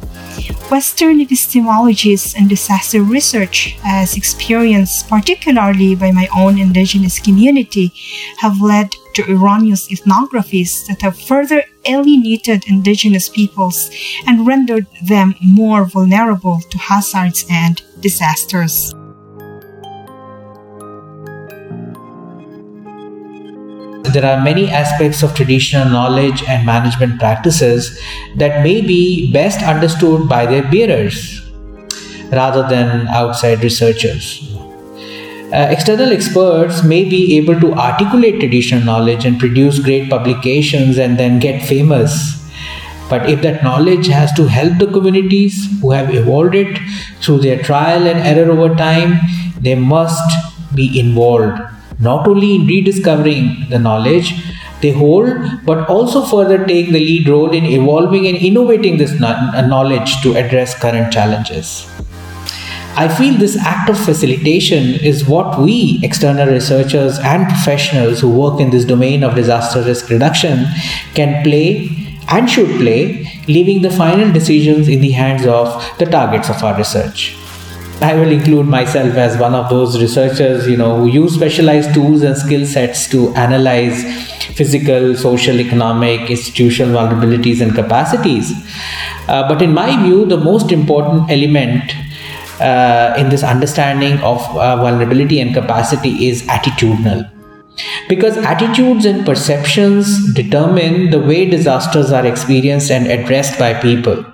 Western 0.70 1.18
epistemologies 1.20 2.34
and 2.36 2.48
disaster 2.48 3.02
research, 3.02 3.76
as 3.84 4.16
experienced 4.16 5.08
particularly 5.08 5.94
by 5.94 6.10
my 6.10 6.28
own 6.34 6.58
indigenous 6.58 7.18
community, 7.18 7.92
have 8.38 8.60
led 8.60 8.90
to 9.14 9.30
erroneous 9.30 9.88
ethnographies 9.88 10.86
that 10.86 11.02
have 11.02 11.18
further 11.18 11.62
alienated 11.86 12.64
indigenous 12.66 13.28
peoples 13.28 13.90
and 14.26 14.46
rendered 14.46 14.86
them 15.02 15.34
more 15.40 15.84
vulnerable 15.84 16.60
to 16.70 16.78
hazards 16.78 17.44
and 17.48 17.82
disasters. 18.00 18.94
There 24.14 24.24
are 24.24 24.42
many 24.42 24.70
aspects 24.70 25.22
of 25.22 25.34
traditional 25.34 25.88
knowledge 25.88 26.42
and 26.44 26.64
management 26.64 27.18
practices 27.18 28.00
that 28.36 28.62
may 28.62 28.80
be 28.80 29.32
best 29.32 29.60
understood 29.62 30.28
by 30.28 30.46
their 30.46 30.62
bearers 30.70 31.42
rather 32.30 32.66
than 32.68 33.06
outside 33.08 33.62
researchers. 33.62 34.54
Uh, 35.52 35.68
external 35.70 36.12
experts 36.12 36.82
may 36.82 37.04
be 37.04 37.36
able 37.36 37.58
to 37.60 37.74
articulate 37.74 38.40
traditional 38.40 38.82
knowledge 38.84 39.24
and 39.24 39.38
produce 39.38 39.78
great 39.78 40.08
publications 40.08 40.98
and 40.98 41.18
then 41.18 41.38
get 41.38 41.62
famous. 41.62 42.40
But 43.10 43.28
if 43.28 43.42
that 43.42 43.62
knowledge 43.62 44.06
has 44.06 44.32
to 44.34 44.46
help 44.46 44.78
the 44.78 44.86
communities 44.86 45.68
who 45.80 45.90
have 45.90 46.14
evolved 46.14 46.54
it 46.54 46.78
through 47.20 47.40
their 47.40 47.62
trial 47.62 48.06
and 48.06 48.18
error 48.20 48.50
over 48.50 48.74
time, 48.74 49.18
they 49.60 49.74
must 49.74 50.34
be 50.74 50.98
involved 50.98 51.60
not 52.00 52.26
only 52.28 52.56
in 52.56 52.66
rediscovering 52.66 53.66
the 53.70 53.78
knowledge, 53.78 54.34
they 54.80 54.90
hold, 54.90 55.38
but 55.64 55.88
also 55.88 56.22
further 56.22 56.64
take 56.66 56.86
the 56.86 57.00
lead 57.00 57.28
role 57.28 57.52
in 57.52 57.64
evolving 57.64 58.26
and 58.26 58.36
innovating 58.36 58.98
this 58.98 59.18
knowledge 59.18 60.20
to 60.22 60.34
address 60.34 60.78
current 60.78 61.12
challenges. 61.12 61.88
I 62.96 63.08
feel 63.08 63.34
this 63.38 63.56
act 63.56 63.90
of 63.90 63.98
facilitation 63.98 64.94
is 64.94 65.26
what 65.26 65.58
we, 65.58 66.00
external 66.04 66.46
researchers 66.46 67.18
and 67.18 67.48
professionals 67.48 68.20
who 68.20 68.30
work 68.30 68.60
in 68.60 68.70
this 68.70 68.84
domain 68.84 69.24
of 69.24 69.34
disaster 69.34 69.82
risk 69.82 70.10
reduction, 70.10 70.66
can 71.14 71.42
play 71.42 71.90
and 72.28 72.48
should 72.48 72.68
play, 72.78 73.26
leaving 73.48 73.82
the 73.82 73.90
final 73.90 74.32
decisions 74.32 74.86
in 74.88 75.00
the 75.00 75.10
hands 75.10 75.44
of 75.44 75.84
the 75.98 76.06
targets 76.06 76.48
of 76.48 76.62
our 76.62 76.76
research. 76.76 77.36
I 78.04 78.14
will 78.14 78.30
include 78.30 78.66
myself 78.66 79.14
as 79.14 79.38
one 79.38 79.54
of 79.54 79.70
those 79.70 79.98
researchers, 79.98 80.68
you 80.68 80.76
know, 80.76 80.96
who 80.98 81.06
use 81.06 81.34
specialized 81.34 81.94
tools 81.94 82.22
and 82.22 82.36
skill 82.36 82.66
sets 82.66 83.08
to 83.08 83.34
analyze 83.34 84.02
physical, 84.58 85.16
social, 85.16 85.58
economic, 85.58 86.30
institutional 86.30 86.92
vulnerabilities 86.94 87.62
and 87.62 87.74
capacities. 87.74 88.52
Uh, 89.26 89.48
but 89.48 89.62
in 89.62 89.72
my 89.72 90.02
view, 90.02 90.26
the 90.26 90.36
most 90.36 90.70
important 90.70 91.30
element 91.30 91.94
uh, 92.60 93.14
in 93.16 93.30
this 93.30 93.42
understanding 93.42 94.18
of 94.18 94.38
uh, 94.54 94.76
vulnerability 94.76 95.40
and 95.40 95.54
capacity 95.54 96.28
is 96.28 96.42
attitudinal. 96.42 97.30
Because 98.06 98.36
attitudes 98.36 99.06
and 99.06 99.24
perceptions 99.24 100.30
determine 100.34 101.10
the 101.10 101.20
way 101.20 101.48
disasters 101.48 102.12
are 102.12 102.26
experienced 102.26 102.90
and 102.90 103.06
addressed 103.06 103.58
by 103.58 103.72
people 103.72 104.26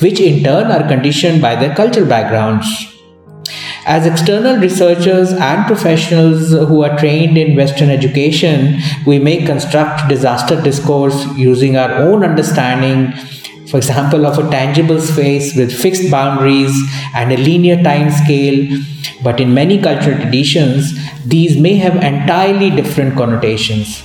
which 0.00 0.20
in 0.20 0.42
turn 0.42 0.70
are 0.70 0.88
conditioned 0.88 1.40
by 1.40 1.54
their 1.56 1.74
cultural 1.74 2.06
backgrounds. 2.06 2.66
As 3.86 4.06
external 4.06 4.58
researchers 4.58 5.32
and 5.32 5.66
professionals 5.66 6.50
who 6.50 6.82
are 6.84 6.98
trained 6.98 7.38
in 7.38 7.56
Western 7.56 7.88
education, 7.88 8.78
we 9.06 9.18
may 9.18 9.44
construct 9.44 10.08
disaster 10.08 10.60
discourse 10.60 11.26
using 11.36 11.76
our 11.76 11.92
own 11.94 12.22
understanding, 12.22 13.12
for 13.66 13.78
example, 13.78 14.26
of 14.26 14.38
a 14.38 14.50
tangible 14.50 15.00
space 15.00 15.56
with 15.56 15.72
fixed 15.72 16.10
boundaries 16.10 16.78
and 17.14 17.32
a 17.32 17.38
linear 17.38 17.82
time 17.82 18.10
scale. 18.10 18.78
But 19.22 19.40
in 19.40 19.54
many 19.54 19.80
cultural 19.80 20.16
traditions, 20.16 20.94
these 21.24 21.56
may 21.56 21.76
have 21.76 21.96
entirely 21.96 22.70
different 22.70 23.16
connotations. 23.16 24.02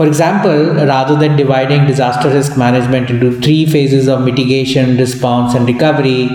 For 0.00 0.06
example, 0.06 0.76
rather 0.86 1.14
than 1.14 1.36
dividing 1.36 1.84
disaster 1.86 2.30
risk 2.30 2.56
management 2.56 3.10
into 3.10 3.38
three 3.38 3.66
phases 3.66 4.08
of 4.08 4.24
mitigation, 4.24 4.96
response, 4.96 5.54
and 5.54 5.66
recovery, 5.66 6.30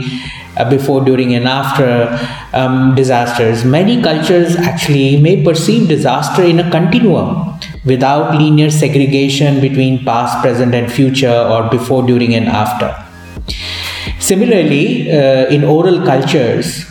uh, 0.55 0.69
before, 0.69 1.03
during, 1.03 1.33
and 1.33 1.47
after 1.47 2.15
um, 2.53 2.93
disasters, 2.93 3.65
many 3.65 4.03
cultures 4.03 4.55
actually 4.55 5.19
may 5.19 5.43
perceive 5.43 5.87
disaster 5.87 6.43
in 6.43 6.59
a 6.59 6.69
continuum 6.69 7.59
without 7.85 8.35
linear 8.35 8.69
segregation 8.69 9.59
between 9.59 10.05
past, 10.05 10.39
present, 10.43 10.75
and 10.75 10.91
future, 10.91 11.47
or 11.49 11.67
before, 11.71 12.05
during, 12.05 12.35
and 12.35 12.47
after. 12.47 12.93
Similarly, 14.19 15.11
uh, 15.11 15.47
in 15.47 15.63
oral 15.63 16.05
cultures, 16.05 16.85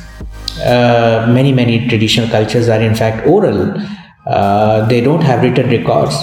uh, 0.59 1.25
many, 1.31 1.53
many 1.53 1.87
traditional 1.87 2.29
cultures 2.29 2.69
are 2.69 2.81
in 2.81 2.97
fact 2.97 3.29
oral. 3.29 3.81
Uh, 4.27 4.85
they 4.89 5.01
don't 5.01 5.23
have 5.23 5.41
written 5.41 5.71
records. 5.71 6.17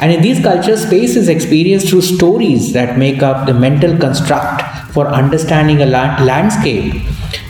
And 0.00 0.12
in 0.12 0.20
these 0.20 0.42
cultures, 0.42 0.86
space 0.86 1.16
is 1.16 1.28
experienced 1.28 1.88
through 1.88 2.02
stories 2.02 2.72
that 2.72 2.98
make 2.98 3.22
up 3.22 3.46
the 3.46 3.54
mental 3.54 3.96
construct 3.96 4.62
for 4.92 5.08
understanding 5.08 5.82
a 5.82 5.86
landscape 5.86 6.94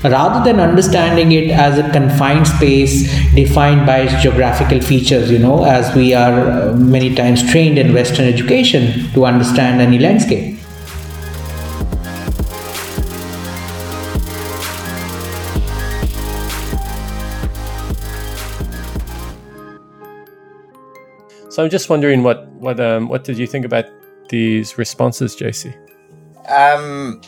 rather 0.05 0.45
than 0.45 0.61
understanding 0.61 1.33
it 1.33 1.51
as 1.51 1.79
a 1.79 1.91
confined 1.91 2.47
space 2.47 3.03
defined 3.35 3.87
by 3.87 4.01
its 4.01 4.23
geographical 4.23 4.81
features, 4.81 5.31
you 5.31 5.39
know, 5.39 5.65
as 5.65 5.95
we 5.95 6.15
are 6.15 6.49
uh, 6.49 6.73
many 6.75 7.15
times 7.15 7.49
trained 7.51 7.79
in 7.79 7.93
Western 7.93 8.27
education 8.27 9.11
to 9.13 9.25
understand 9.25 9.81
any 9.81 9.99
landscape. 9.99 10.56
So 21.57 21.65
I'm 21.65 21.71
just 21.71 21.89
wondering 21.89 22.23
what 22.23 22.47
what 22.61 22.79
um 22.81 23.09
what 23.09 23.25
did 23.25 23.39
you 23.39 23.47
think 23.47 23.65
about 23.65 23.87
these 24.29 24.77
responses, 24.77 25.35
JC? 25.35 25.75
Um, 26.51 27.23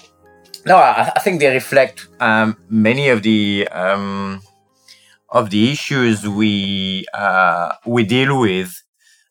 no, 0.67 0.77
I, 0.77 1.11
I 1.17 1.21
think 1.21 1.41
they 1.41 1.51
reflect 1.51 2.09
um, 2.21 2.59
many 2.69 3.09
of 3.09 3.23
the 3.23 3.67
um, 3.73 4.43
of 5.31 5.49
the 5.49 5.73
issues 5.73 6.29
we 6.29 7.07
uh, 7.15 7.73
we 7.87 8.05
deal 8.05 8.39
with, 8.39 8.83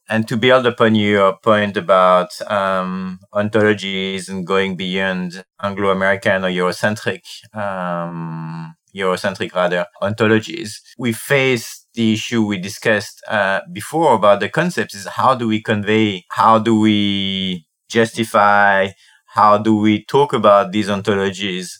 and 0.09 0.27
to 0.27 0.35
build 0.35 0.65
upon 0.65 0.95
your 0.95 1.37
point 1.43 1.77
about 1.77 2.31
um, 2.49 3.19
ontologies 3.35 4.27
and 4.29 4.47
going 4.47 4.77
beyond 4.77 5.45
Anglo-American 5.61 6.43
or 6.43 6.49
Eurocentric, 6.49 7.21
um, 7.55 8.75
Eurocentric 8.95 9.53
rather 9.53 9.85
ontologies, 10.01 10.81
we 10.97 11.13
face 11.13 11.85
the 11.97 12.13
issue 12.13 12.45
we 12.45 12.57
discussed 12.59 13.23
uh, 13.27 13.59
before 13.73 14.13
about 14.13 14.39
the 14.39 14.49
concepts 14.49 14.93
is 14.93 15.07
how 15.07 15.33
do 15.33 15.47
we 15.47 15.61
convey, 15.61 16.23
how 16.29 16.59
do 16.59 16.79
we 16.79 17.65
justify, 17.89 18.89
how 19.25 19.57
do 19.57 19.75
we 19.75 20.05
talk 20.05 20.31
about 20.31 20.71
these 20.71 20.89
ontologies, 20.89 21.71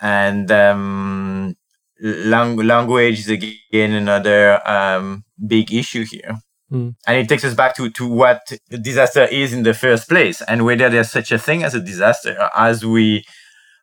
and 0.00 0.52
um, 0.52 1.56
lang- 1.98 2.58
language 2.58 3.20
is 3.20 3.30
again 3.30 3.92
another 3.92 4.60
um, 4.68 5.24
big 5.46 5.72
issue 5.72 6.04
here. 6.04 6.36
Mm. 6.70 6.94
And 7.06 7.16
it 7.16 7.28
takes 7.28 7.44
us 7.44 7.54
back 7.54 7.74
to, 7.76 7.88
to 7.90 8.06
what 8.06 8.42
disaster 8.82 9.24
is 9.24 9.54
in 9.54 9.62
the 9.62 9.74
first 9.74 10.08
place 10.08 10.42
and 10.42 10.64
whether 10.66 10.90
there's 10.90 11.10
such 11.10 11.32
a 11.32 11.38
thing 11.38 11.62
as 11.62 11.74
a 11.74 11.80
disaster 11.80 12.50
as 12.54 12.84
we 12.84 13.24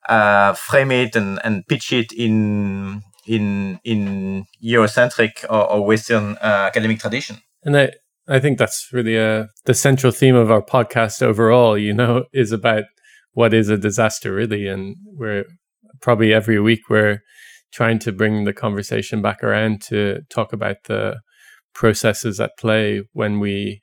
uh, 0.09 0.53
frame 0.53 0.91
it 0.91 1.15
and, 1.15 1.39
and 1.43 1.65
pitch 1.67 1.91
it 1.91 2.11
in 2.11 3.01
in 3.31 3.79
in 3.83 4.45
Eurocentric 4.63 5.45
or, 5.49 5.71
or 5.71 5.85
Western 5.85 6.37
uh, 6.41 6.67
academic 6.69 6.99
tradition. 6.99 7.37
And 7.63 7.77
I 7.77 7.91
I 8.27 8.39
think 8.39 8.57
that's 8.57 8.89
really 8.91 9.17
uh, 9.17 9.45
the 9.65 9.73
central 9.73 10.11
theme 10.11 10.35
of 10.35 10.51
our 10.51 10.61
podcast 10.61 11.21
overall. 11.21 11.77
You 11.77 11.93
know, 11.93 12.25
is 12.33 12.51
about 12.51 12.83
what 13.33 13.53
is 13.53 13.69
a 13.69 13.77
disaster 13.77 14.33
really, 14.33 14.67
and 14.67 14.95
we're 15.05 15.45
probably 16.01 16.33
every 16.33 16.59
week 16.59 16.89
we're 16.89 17.21
trying 17.71 17.99
to 17.99 18.11
bring 18.11 18.43
the 18.43 18.53
conversation 18.53 19.21
back 19.21 19.43
around 19.43 19.81
to 19.81 20.21
talk 20.29 20.51
about 20.51 20.77
the 20.85 21.21
processes 21.73 22.39
at 22.41 22.57
play 22.59 23.01
when 23.13 23.39
we 23.39 23.81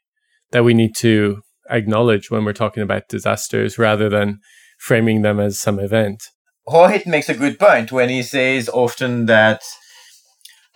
that 0.51 0.65
we 0.65 0.75
need 0.75 0.95
to 0.97 1.41
acknowledge 1.71 2.31
when 2.31 2.45
we're 2.45 2.53
talking 2.53 2.83
about 2.83 3.09
disasters 3.09 3.79
rather 3.79 4.09
than 4.11 4.41
framing 4.79 5.23
them 5.23 5.41
as 5.41 5.59
some 5.59 5.79
event. 5.79 6.23
Rohit 6.69 7.07
makes 7.07 7.29
a 7.29 7.35
good 7.35 7.59
point 7.59 7.91
when 7.93 8.09
he 8.09 8.23
says 8.23 8.69
often 8.69 9.27
that 9.27 9.63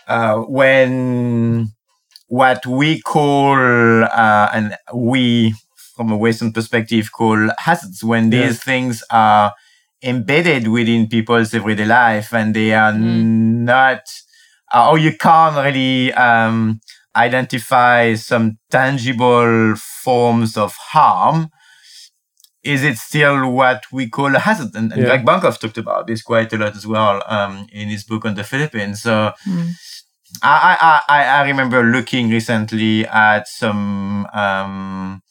uh, 0.09 0.39
when 0.39 1.73
what 2.29 2.67
we 2.67 3.01
call 3.01 4.05
uh, 4.05 4.49
and 4.55 4.77
we 4.95 5.55
from 5.95 6.11
a 6.11 6.17
Western 6.17 6.53
perspective 6.53 7.13
call 7.13 7.51
hazards, 7.59 8.03
when 8.03 8.31
these 8.31 8.63
things 8.63 9.05
are 9.11 9.53
embedded 10.03 10.69
within 10.69 11.07
people's 11.09 11.53
everyday 11.55 11.85
life 11.85 12.33
and 12.33 12.57
they 12.57 12.73
are 12.73 12.93
mm. 12.93 13.25
not, 13.65 14.01
uh, 14.75 14.91
or 14.91 14.99
you 14.99 15.17
can't 15.17 15.57
really 15.57 16.13
um, 16.15 16.81
identify 17.15 18.15
some 18.15 18.59
tangible 18.71 19.75
forms 19.77 20.57
of 20.57 20.75
harm 20.77 21.51
is 22.65 22.85
it 22.85 22.97
still 22.97 23.51
what 23.51 23.85
we 23.93 24.09
call 24.09 24.35
a 24.35 24.39
hazard? 24.39 24.75
And, 24.75 24.93
and 24.93 25.03
yeah. 25.03 25.09
Greg 25.09 25.27
Bankoff 25.27 25.59
talked 25.59 25.79
about 25.79 26.07
this 26.07 26.23
quite 26.23 26.53
a 26.53 26.59
lot 26.59 26.77
as 26.77 26.87
well 26.87 27.23
um, 27.27 27.67
in 27.73 27.89
his 27.89 28.05
book 28.05 28.25
on 28.25 28.35
the 28.35 28.45
Philippines. 28.45 29.03
So 29.03 29.33
mm. 29.49 29.73
I, 30.43 31.03
I, 31.09 31.25
I 31.25 31.47
remember 31.47 31.83
looking 31.83 32.31
recently 32.31 33.07
at 33.07 33.49
some 33.49 34.27
um, 34.33 35.23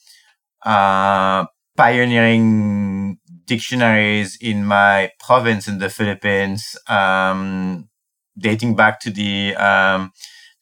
uh, 0.65 1.45
pioneering 1.77 3.17
dictionaries 3.45 4.38
in 4.39 4.65
my 4.65 5.11
province 5.19 5.67
in 5.67 5.79
the 5.79 5.89
Philippines, 5.89 6.77
um, 6.88 7.89
dating 8.38 8.75
back 8.75 8.99
to 8.99 9.09
the 9.09 9.55
um, 9.55 10.11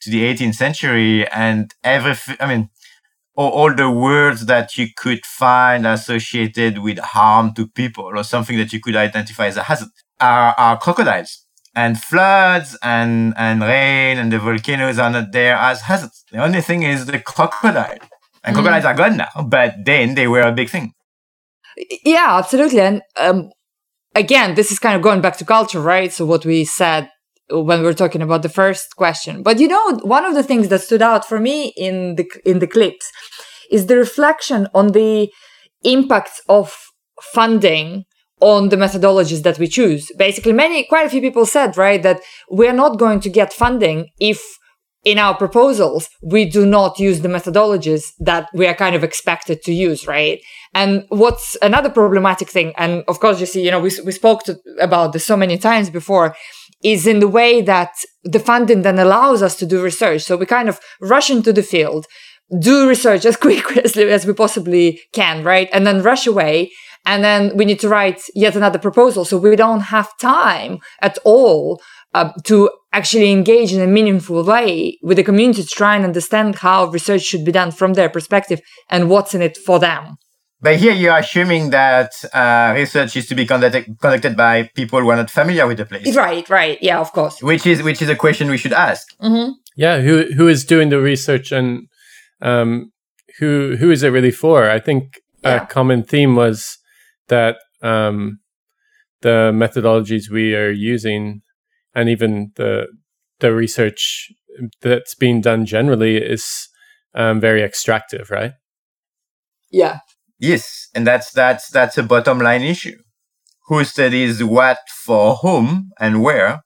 to 0.02 0.10
the 0.10 0.22
18th 0.24 0.56
century, 0.56 1.28
and 1.30 1.74
every 1.84 2.16
I 2.40 2.48
mean 2.48 2.70
or 3.40 3.50
all 3.52 3.74
the 3.74 3.90
words 3.90 4.48
that 4.48 4.78
you 4.78 4.88
could 4.98 5.26
find 5.26 5.88
associated 5.88 6.80
with 6.80 7.00
harm 7.00 7.54
to 7.54 7.66
people 7.68 8.04
or 8.04 8.22
something 8.22 8.58
that 8.58 8.74
you 8.74 8.82
could 8.82 8.98
identify 8.98 9.48
as 9.48 9.56
a 9.56 9.64
hazard 9.64 9.88
are, 10.20 10.54
are 10.58 10.78
crocodiles. 10.78 11.46
And 11.74 11.98
floods 11.98 12.78
and, 12.84 13.34
and 13.38 13.62
rain 13.62 14.18
and 14.18 14.30
the 14.30 14.40
volcanoes 14.40 15.00
are 15.00 15.10
not 15.10 15.32
there 15.32 15.56
as 15.56 15.80
hazards. 15.84 16.26
The 16.30 16.44
only 16.44 16.60
thing 16.60 16.84
is 16.84 17.06
the 17.06 17.18
crocodile. 17.18 18.00
And 18.44 18.54
mm. 18.54 18.60
crocodiles 18.60 18.84
are 18.84 18.94
gone 18.94 19.16
now, 19.16 19.48
but 19.48 19.74
then 19.86 20.16
they 20.16 20.28
were 20.28 20.42
a 20.42 20.52
big 20.52 20.70
thing. 20.70 20.92
Yeah, 22.04 22.38
absolutely. 22.40 22.82
And 22.82 23.02
um, 23.16 23.52
again, 24.16 24.56
this 24.56 24.70
is 24.70 24.80
kind 24.80 24.98
of 24.98 25.02
going 25.02 25.22
back 25.22 25.38
to 25.38 25.46
culture, 25.46 25.80
right? 25.80 26.12
So 26.12 26.26
what 26.26 26.46
we 26.46 26.66
said 26.66 27.10
when 27.52 27.82
we 27.82 27.88
are 27.88 27.94
talking 27.94 28.22
about 28.22 28.44
the 28.44 28.50
first 28.50 28.96
question. 28.96 29.44
But 29.44 29.60
you 29.60 29.68
know, 29.68 30.00
one 30.04 30.26
of 30.26 30.36
the 30.36 30.44
things 30.44 30.70
that 30.70 30.82
stood 30.82 31.02
out 31.02 31.28
for 31.28 31.40
me 31.40 31.74
in 31.76 32.16
the 32.16 32.30
in 32.46 32.60
the 32.60 32.68
clips 32.68 33.12
is 33.72 33.86
the 33.86 33.98
reflection 33.98 34.68
on 34.74 34.92
the 34.94 35.32
impacts 35.84 36.42
of 36.50 36.76
funding 37.22 38.06
on 38.42 38.70
the 38.70 38.78
methodologies 38.78 39.44
that 39.44 39.60
we 39.60 39.68
choose. 39.68 40.10
Basically, 40.18 40.54
many, 40.54 40.86
quite 40.86 41.06
a 41.06 41.10
few 41.10 41.22
people 41.22 41.46
said, 41.46 41.78
right, 41.78 42.02
that 42.04 42.22
we're 42.50 42.74
not 42.74 42.98
going 42.98 43.20
to 43.22 43.30
get 43.30 43.52
funding 43.52 44.08
if 44.20 44.42
in 45.06 45.18
our 45.18 45.36
proposals, 45.36 46.10
we 46.22 46.46
do 46.46 46.66
not 46.66 47.00
use 47.00 47.22
the 47.22 47.30
methodologies 47.30 48.12
that 48.20 48.50
we 48.54 48.68
are 48.68 48.74
kind 48.74 48.96
of 48.96 49.04
expected 49.04 49.62
to 49.64 49.74
use, 49.74 50.06
right? 50.06 50.42
And 50.74 51.06
what's 51.08 51.58
another 51.62 51.90
problematic 51.90 52.50
thing, 52.50 52.74
and 52.78 53.04
of 53.08 53.20
course, 53.20 53.40
you 53.40 53.46
see, 53.46 53.64
you 53.64 53.72
know, 53.72 53.80
we, 53.80 53.92
we 54.06 54.12
spoke 54.12 54.44
to, 54.44 54.60
about 54.80 55.14
this 55.14 55.26
so 55.26 55.38
many 55.38 55.58
times 55.58 55.90
before, 55.90 56.36
is 56.84 57.06
in 57.06 57.20
the 57.20 57.28
way 57.28 57.62
that 57.62 57.92
the 58.24 58.40
funding 58.40 58.82
then 58.82 59.00
allows 59.00 59.42
us 59.42 59.56
to 59.58 59.66
do 59.66 59.84
research. 59.84 60.22
So 60.24 60.38
we 60.38 60.46
kind 60.46 60.70
of 60.70 60.80
rush 61.02 61.30
into 61.30 61.52
the 61.52 61.64
field, 61.64 62.06
do 62.60 62.88
research 62.88 63.26
as 63.26 63.36
quickly 63.46 63.82
as, 63.84 64.26
we 64.26 64.34
possibly 64.34 65.02
can, 65.14 65.44
right? 65.44 65.70
And 65.74 65.86
then 65.86 66.04
rush 66.04 66.28
away. 66.28 66.72
And 67.06 67.24
then 67.24 67.56
we 67.56 67.66
need 67.66 67.80
to 67.80 67.90
write 67.90 68.22
yet 68.36 68.56
another 68.56 68.80
proposal. 68.80 69.26
So 69.26 69.38
we 69.38 69.56
don't 69.56 69.82
have 69.82 70.18
time 70.18 70.80
at 71.02 71.18
all 71.24 71.82
uh, 72.14 72.32
to 72.44 72.70
actually 72.92 73.32
engage 73.32 73.72
in 73.72 73.82
a 73.82 73.88
meaningful 73.88 74.44
way 74.44 74.98
with 75.02 75.18
the 75.18 75.24
community 75.24 75.64
to 75.64 75.70
try 75.70 75.96
and 75.96 76.04
understand 76.04 76.56
how 76.56 76.86
research 76.86 77.22
should 77.22 77.46
be 77.46 77.52
done 77.52 77.72
from 77.72 77.94
their 77.94 78.10
perspective 78.10 78.62
and 78.90 79.10
what's 79.10 79.34
in 79.34 79.42
it 79.42 79.58
for 79.58 79.80
them. 79.80 80.18
But 80.62 80.76
here 80.76 80.94
you're 80.94 81.18
assuming 81.18 81.70
that 81.70 82.12
uh, 82.34 82.74
research 82.76 83.16
is 83.16 83.28
to 83.28 83.36
be 83.36 83.46
conducted, 83.46 83.86
conducted 84.02 84.36
by 84.36 84.70
people 84.76 85.00
who 85.00 85.10
are 85.10 85.16
not 85.16 85.30
familiar 85.30 85.66
with 85.66 85.78
the 85.78 85.86
place. 85.86 86.16
Right, 86.16 86.48
right. 86.50 86.78
Yeah, 86.82 87.00
of 87.00 87.14
course. 87.14 87.42
Which 87.42 87.66
is 87.66 87.82
which 87.82 88.02
is 88.02 88.10
a 88.10 88.16
question 88.16 88.50
we 88.50 88.58
should 88.58 88.74
ask. 88.74 89.08
Mm-hmm. 89.22 89.54
Yeah, 89.78 90.02
who 90.02 90.26
who 90.36 90.48
is 90.50 90.66
doing 90.66 90.90
the 90.90 91.00
research 91.00 91.54
and 91.54 91.88
um, 92.42 92.92
who 93.40 93.78
who 93.78 93.90
is 93.90 94.04
it 94.04 94.10
really 94.10 94.32
for? 94.32 94.70
I 94.70 94.80
think 94.80 95.22
yeah. 95.44 95.64
a 95.64 95.66
common 95.66 96.04
theme 96.04 96.36
was 96.36 96.78
that 97.30 97.56
um, 97.82 98.40
the 99.22 99.52
methodologies 99.54 100.30
we 100.30 100.56
are 100.56 100.72
using 100.72 101.42
and 101.96 102.10
even 102.10 102.52
the 102.56 102.88
the 103.40 103.54
research 103.54 104.30
that's 104.82 105.16
being 105.16 105.40
done 105.40 105.66
generally 105.66 106.18
is 106.18 106.68
um, 107.16 107.40
very 107.40 107.64
extractive, 107.64 108.30
right? 108.30 108.54
Yeah. 109.72 110.00
Yes, 110.40 110.88
and 110.96 111.06
that's 111.06 111.32
that's 111.32 111.70
that's 111.70 111.98
a 111.98 112.04
bottom 112.04 112.40
line 112.40 112.62
issue. 112.62 112.98
Who 113.68 113.84
studies 113.84 114.44
what 114.44 114.80
for 115.06 115.36
whom 115.36 115.92
and 116.00 116.24
where? 116.24 116.62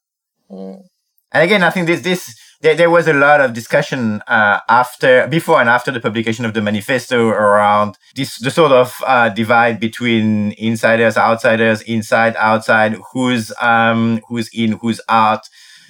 Mm. 0.50 0.84
And 1.32 1.44
again, 1.44 1.64
I 1.64 1.72
think 1.72 1.88
this 1.88 2.02
this 2.02 2.36
there, 2.64 2.76
there 2.76 2.90
was 2.90 3.08
a 3.08 3.14
lot 3.14 3.42
of 3.42 3.54
discussion 3.54 4.22
uh, 4.26 4.62
after, 4.70 5.28
before 5.28 5.60
and 5.60 5.70
after 5.70 5.92
the 5.92 6.00
publication 6.00 6.46
of 6.46 6.54
the 6.54 6.62
manifesto 6.62 7.28
around 7.28 7.98
this 8.16 8.38
the 8.40 8.50
sort 8.50 8.72
of 8.72 8.96
uh, 9.06 9.30
divide 9.30 9.80
between 9.82 10.54
insiders, 10.54 11.18
outsiders, 11.18 11.82
inside, 11.82 12.36
outside, 12.38 12.96
who's 13.12 13.52
um 13.62 14.22
who's 14.30 14.50
in, 14.54 14.74
who's 14.74 15.02
out. 15.10 15.42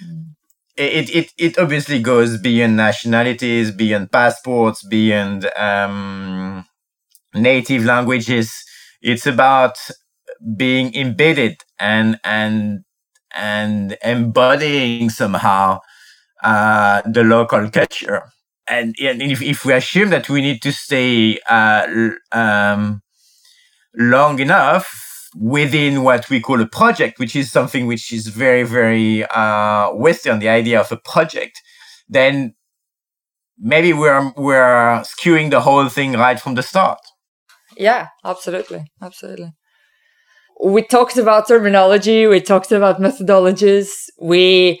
Mm. 0.04 0.24
It, 0.76 1.14
it 1.14 1.32
it 1.38 1.58
obviously 1.58 2.02
goes 2.02 2.38
beyond 2.38 2.76
nationalities, 2.76 3.70
beyond 3.70 4.10
passports, 4.10 4.82
beyond 4.82 5.48
um, 5.56 6.66
native 7.34 7.84
languages. 7.84 8.64
It's 9.02 9.26
about 9.26 9.76
being 10.56 10.94
embedded 10.94 11.62
and 11.78 12.18
and 12.24 12.84
and 13.34 13.96
embodying 14.02 15.10
somehow 15.10 15.80
uh, 16.42 17.02
the 17.06 17.24
local 17.24 17.68
culture. 17.70 18.22
And, 18.68 18.94
and 19.00 19.20
if, 19.22 19.42
if 19.42 19.64
we 19.64 19.72
assume 19.74 20.10
that 20.10 20.28
we 20.28 20.40
need 20.40 20.62
to 20.62 20.72
stay 20.72 21.38
uh, 21.48 22.10
um, 22.32 23.02
long 23.96 24.38
enough 24.38 25.28
within 25.36 26.02
what 26.02 26.30
we 26.30 26.40
call 26.40 26.60
a 26.60 26.66
project, 26.66 27.18
which 27.18 27.34
is 27.36 27.50
something 27.50 27.86
which 27.86 28.12
is 28.12 28.28
very, 28.28 28.62
very 28.62 29.24
uh, 29.26 29.90
Western, 29.92 30.38
the 30.38 30.48
idea 30.48 30.80
of 30.80 30.92
a 30.92 30.96
project, 30.96 31.60
then 32.08 32.54
maybe 33.58 33.92
we're 33.92 34.32
we're 34.36 35.02
skewing 35.02 35.50
the 35.50 35.60
whole 35.60 35.88
thing 35.88 36.12
right 36.12 36.40
from 36.40 36.54
the 36.54 36.62
start. 36.62 37.00
Yeah, 37.76 38.08
absolutely, 38.24 38.84
absolutely. 39.02 39.52
We 40.62 40.82
talked 40.82 41.16
about 41.16 41.48
terminology. 41.48 42.26
We 42.26 42.40
talked 42.40 42.72
about 42.72 43.00
methodologies. 43.00 43.88
We 44.20 44.80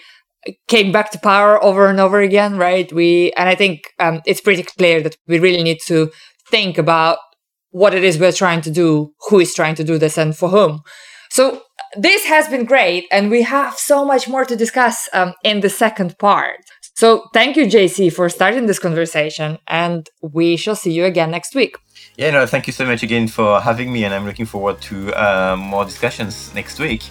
came 0.68 0.92
back 0.92 1.10
to 1.10 1.18
power 1.18 1.62
over 1.62 1.86
and 1.86 1.98
over 1.98 2.20
again, 2.20 2.56
right? 2.56 2.92
We 2.92 3.32
and 3.36 3.48
I 3.48 3.54
think 3.54 3.90
um, 3.98 4.20
it's 4.26 4.40
pretty 4.40 4.62
clear 4.62 5.02
that 5.02 5.16
we 5.26 5.38
really 5.38 5.62
need 5.62 5.78
to 5.86 6.10
think 6.50 6.78
about 6.78 7.18
what 7.70 7.94
it 7.94 8.04
is 8.04 8.18
we're 8.18 8.32
trying 8.32 8.60
to 8.62 8.70
do, 8.70 9.12
who 9.28 9.40
is 9.40 9.54
trying 9.54 9.74
to 9.76 9.84
do 9.84 9.98
this, 9.98 10.16
and 10.16 10.36
for 10.36 10.48
whom. 10.48 10.80
So 11.30 11.62
this 11.96 12.24
has 12.26 12.48
been 12.48 12.64
great, 12.64 13.06
and 13.10 13.30
we 13.30 13.42
have 13.42 13.74
so 13.74 14.04
much 14.04 14.28
more 14.28 14.44
to 14.44 14.54
discuss 14.54 15.08
um, 15.12 15.34
in 15.42 15.60
the 15.60 15.70
second 15.70 16.16
part. 16.18 16.60
So 16.94 17.24
thank 17.34 17.56
you, 17.56 17.66
JC, 17.66 18.12
for 18.12 18.28
starting 18.28 18.66
this 18.66 18.78
conversation, 18.78 19.58
and 19.66 20.08
we 20.22 20.56
shall 20.56 20.76
see 20.76 20.92
you 20.92 21.04
again 21.04 21.32
next 21.32 21.54
week. 21.54 21.76
Yeah, 22.16 22.30
no, 22.30 22.46
thank 22.46 22.68
you 22.68 22.72
so 22.72 22.86
much 22.86 23.02
again 23.02 23.26
for 23.26 23.60
having 23.60 23.92
me, 23.92 24.04
and 24.04 24.14
I'm 24.14 24.24
looking 24.24 24.46
forward 24.46 24.80
to 24.82 25.12
uh, 25.14 25.56
more 25.56 25.84
discussions 25.84 26.54
next 26.54 26.78
week. 26.78 27.02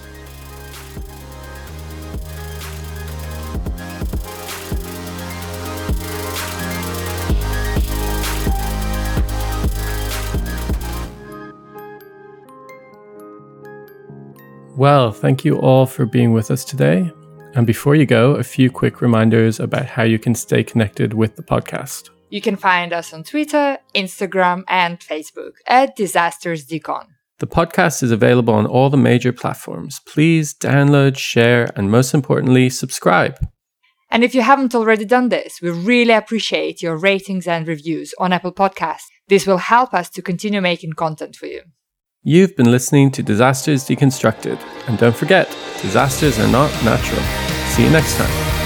Well, 14.76 15.12
thank 15.12 15.44
you 15.44 15.58
all 15.58 15.86
for 15.86 16.06
being 16.06 16.32
with 16.32 16.50
us 16.50 16.64
today. 16.64 17.12
And 17.54 17.66
before 17.66 17.94
you 17.94 18.06
go, 18.06 18.32
a 18.32 18.42
few 18.42 18.70
quick 18.70 19.00
reminders 19.02 19.60
about 19.60 19.86
how 19.86 20.02
you 20.02 20.18
can 20.18 20.34
stay 20.34 20.64
connected 20.64 21.12
with 21.12 21.36
the 21.36 21.42
podcast. 21.42 22.08
You 22.34 22.40
can 22.40 22.56
find 22.56 22.92
us 22.92 23.14
on 23.14 23.22
Twitter, 23.22 23.78
Instagram, 23.94 24.64
and 24.66 24.98
Facebook 24.98 25.52
at 25.68 25.94
Disasters 25.94 26.66
Decon. 26.66 27.06
The 27.38 27.46
podcast 27.46 28.02
is 28.02 28.10
available 28.10 28.54
on 28.54 28.66
all 28.66 28.90
the 28.90 28.96
major 28.96 29.32
platforms. 29.32 30.00
Please 30.04 30.52
download, 30.52 31.16
share, 31.16 31.70
and 31.76 31.92
most 31.92 32.12
importantly, 32.12 32.70
subscribe. 32.70 33.38
And 34.10 34.24
if 34.24 34.34
you 34.34 34.42
haven't 34.42 34.74
already 34.74 35.04
done 35.04 35.28
this, 35.28 35.60
we 35.62 35.70
really 35.70 36.12
appreciate 36.12 36.82
your 36.82 36.96
ratings 36.96 37.46
and 37.46 37.68
reviews 37.68 38.12
on 38.18 38.32
Apple 38.32 38.52
Podcasts. 38.52 39.06
This 39.28 39.46
will 39.46 39.58
help 39.58 39.94
us 39.94 40.10
to 40.10 40.20
continue 40.20 40.60
making 40.60 40.94
content 40.94 41.36
for 41.36 41.46
you. 41.46 41.62
You've 42.24 42.56
been 42.56 42.72
listening 42.72 43.12
to 43.12 43.22
Disasters 43.22 43.84
Deconstructed, 43.84 44.58
and 44.88 44.98
don't 44.98 45.14
forget, 45.14 45.56
disasters 45.80 46.40
are 46.40 46.48
not 46.48 46.72
natural. 46.82 47.22
See 47.68 47.84
you 47.84 47.90
next 47.90 48.16
time. 48.16 48.63